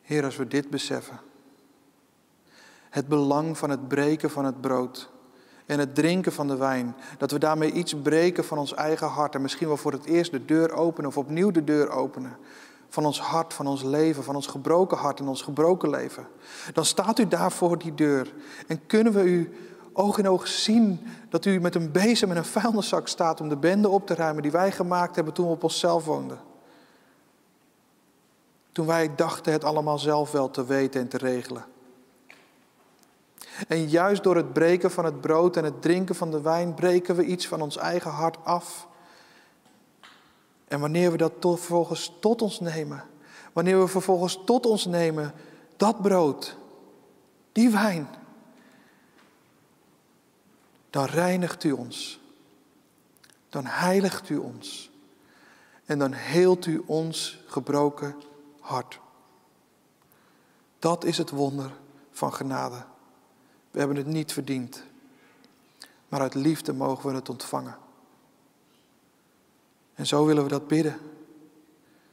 Heer, 0.00 0.24
als 0.24 0.36
we 0.36 0.48
dit 0.48 0.70
beseffen, 0.70 1.20
het 2.90 3.08
belang 3.08 3.58
van 3.58 3.70
het 3.70 3.88
breken 3.88 4.30
van 4.30 4.44
het 4.44 4.60
brood 4.60 5.11
en 5.72 5.78
het 5.78 5.94
drinken 5.94 6.32
van 6.32 6.46
de 6.46 6.56
wijn, 6.56 6.96
dat 7.18 7.30
we 7.30 7.38
daarmee 7.38 7.72
iets 7.72 7.94
breken 8.02 8.44
van 8.44 8.58
ons 8.58 8.74
eigen 8.74 9.06
hart 9.06 9.34
en 9.34 9.42
misschien 9.42 9.66
wel 9.66 9.76
voor 9.76 9.92
het 9.92 10.04
eerst 10.04 10.30
de 10.30 10.44
deur 10.44 10.72
openen 10.72 11.10
of 11.10 11.16
opnieuw 11.16 11.50
de 11.50 11.64
deur 11.64 11.90
openen 11.90 12.36
van 12.88 13.04
ons 13.04 13.20
hart, 13.20 13.54
van 13.54 13.66
ons 13.66 13.82
leven, 13.82 14.24
van 14.24 14.34
ons 14.34 14.46
gebroken 14.46 14.96
hart 14.96 15.20
en 15.20 15.28
ons 15.28 15.42
gebroken 15.42 15.90
leven, 15.90 16.26
dan 16.72 16.84
staat 16.84 17.18
u 17.18 17.28
daar 17.28 17.52
voor 17.52 17.78
die 17.78 17.94
deur 17.94 18.32
en 18.66 18.86
kunnen 18.86 19.12
we 19.12 19.22
u 19.22 19.52
oog 19.92 20.18
in 20.18 20.28
oog 20.28 20.46
zien 20.46 21.00
dat 21.28 21.44
u 21.44 21.60
met 21.60 21.74
een 21.74 21.92
bezem 21.92 22.30
en 22.30 22.36
een 22.36 22.44
vuilniszak 22.44 23.08
staat 23.08 23.40
om 23.40 23.48
de 23.48 23.56
bende 23.56 23.88
op 23.88 24.06
te 24.06 24.14
ruimen 24.14 24.42
die 24.42 24.52
wij 24.52 24.72
gemaakt 24.72 25.14
hebben 25.14 25.34
toen 25.34 25.46
we 25.46 25.52
op 25.52 25.62
onszelf 25.62 26.04
woonden. 26.04 26.38
Toen 28.72 28.86
wij 28.86 29.14
dachten 29.16 29.52
het 29.52 29.64
allemaal 29.64 29.98
zelf 29.98 30.30
wel 30.30 30.50
te 30.50 30.64
weten 30.64 31.00
en 31.00 31.08
te 31.08 31.18
regelen. 31.18 31.64
En 33.68 33.88
juist 33.88 34.22
door 34.22 34.36
het 34.36 34.52
breken 34.52 34.90
van 34.90 35.04
het 35.04 35.20
brood 35.20 35.56
en 35.56 35.64
het 35.64 35.82
drinken 35.82 36.14
van 36.14 36.30
de 36.30 36.40
wijn 36.40 36.74
breken 36.74 37.16
we 37.16 37.24
iets 37.24 37.48
van 37.48 37.60
ons 37.60 37.76
eigen 37.76 38.10
hart 38.10 38.44
af. 38.44 38.88
En 40.68 40.80
wanneer 40.80 41.10
we 41.10 41.16
dat 41.16 41.32
vervolgens 41.38 42.12
tot 42.20 42.42
ons 42.42 42.60
nemen, 42.60 43.04
wanneer 43.52 43.80
we 43.80 43.88
vervolgens 43.88 44.38
tot 44.44 44.66
ons 44.66 44.86
nemen 44.86 45.32
dat 45.76 46.02
brood, 46.02 46.56
die 47.52 47.70
wijn, 47.70 48.08
dan 50.90 51.04
reinigt 51.04 51.64
u 51.64 51.72
ons. 51.72 52.20
Dan 53.48 53.66
heiligt 53.66 54.28
u 54.28 54.36
ons. 54.36 54.90
En 55.84 55.98
dan 55.98 56.12
heelt 56.12 56.66
u 56.66 56.82
ons 56.86 57.42
gebroken 57.46 58.14
hart. 58.60 59.00
Dat 60.78 61.04
is 61.04 61.18
het 61.18 61.30
wonder 61.30 61.70
van 62.10 62.32
genade. 62.32 62.84
We 63.72 63.78
hebben 63.78 63.96
het 63.96 64.06
niet 64.06 64.32
verdiend. 64.32 64.82
Maar 66.08 66.20
uit 66.20 66.34
liefde 66.34 66.72
mogen 66.72 67.08
we 67.08 67.14
het 67.14 67.28
ontvangen. 67.28 67.76
En 69.94 70.06
zo 70.06 70.24
willen 70.24 70.42
we 70.42 70.48
dat 70.48 70.68
bidden. 70.68 70.98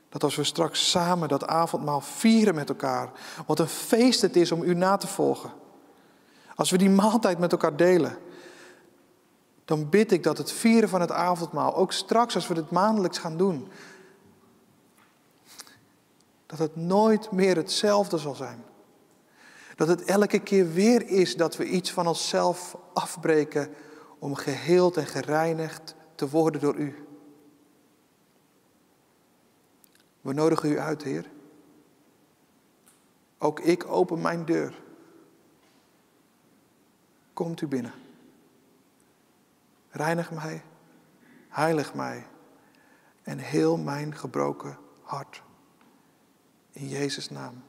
Dat 0.09 0.23
als 0.23 0.35
we 0.35 0.43
straks 0.43 0.89
samen 0.89 1.27
dat 1.27 1.47
avondmaal 1.47 2.01
vieren 2.01 2.55
met 2.55 2.69
elkaar, 2.69 3.11
wat 3.45 3.59
een 3.59 3.67
feest 3.67 4.21
het 4.21 4.35
is 4.35 4.51
om 4.51 4.63
u 4.63 4.73
na 4.73 4.97
te 4.97 5.07
volgen. 5.07 5.51
Als 6.55 6.71
we 6.71 6.77
die 6.77 6.89
maaltijd 6.89 7.39
met 7.39 7.51
elkaar 7.51 7.75
delen, 7.75 8.17
dan 9.65 9.89
bid 9.89 10.11
ik 10.11 10.23
dat 10.23 10.37
het 10.37 10.51
vieren 10.51 10.89
van 10.89 11.01
het 11.01 11.11
avondmaal, 11.11 11.75
ook 11.75 11.91
straks 11.91 12.35
als 12.35 12.47
we 12.47 12.53
dit 12.53 12.71
maandelijks 12.71 13.17
gaan 13.17 13.37
doen, 13.37 13.67
dat 16.45 16.59
het 16.59 16.75
nooit 16.75 17.31
meer 17.31 17.55
hetzelfde 17.55 18.17
zal 18.17 18.35
zijn. 18.35 18.63
Dat 19.79 19.87
het 19.87 20.03
elke 20.03 20.39
keer 20.39 20.71
weer 20.73 21.07
is 21.07 21.35
dat 21.35 21.57
we 21.57 21.65
iets 21.65 21.91
van 21.91 22.07
onszelf 22.07 22.77
afbreken 22.93 23.73
om 24.17 24.35
geheeld 24.35 24.97
en 24.97 25.05
gereinigd 25.05 25.95
te 26.15 26.29
worden 26.29 26.61
door 26.61 26.75
u. 26.75 27.07
We 30.21 30.33
nodigen 30.33 30.71
u 30.71 30.79
uit, 30.79 31.03
Heer. 31.03 31.29
Ook 33.37 33.59
ik 33.59 33.85
open 33.87 34.21
mijn 34.21 34.45
deur. 34.45 34.81
Komt 37.33 37.61
u 37.61 37.67
binnen. 37.67 37.93
Reinig 39.89 40.31
mij, 40.31 40.63
heilig 41.49 41.93
mij 41.93 42.27
en 43.23 43.37
heel 43.37 43.77
mijn 43.77 44.15
gebroken 44.15 44.77
hart. 45.01 45.43
In 46.71 46.87
Jezus' 46.87 47.29
naam. 47.29 47.68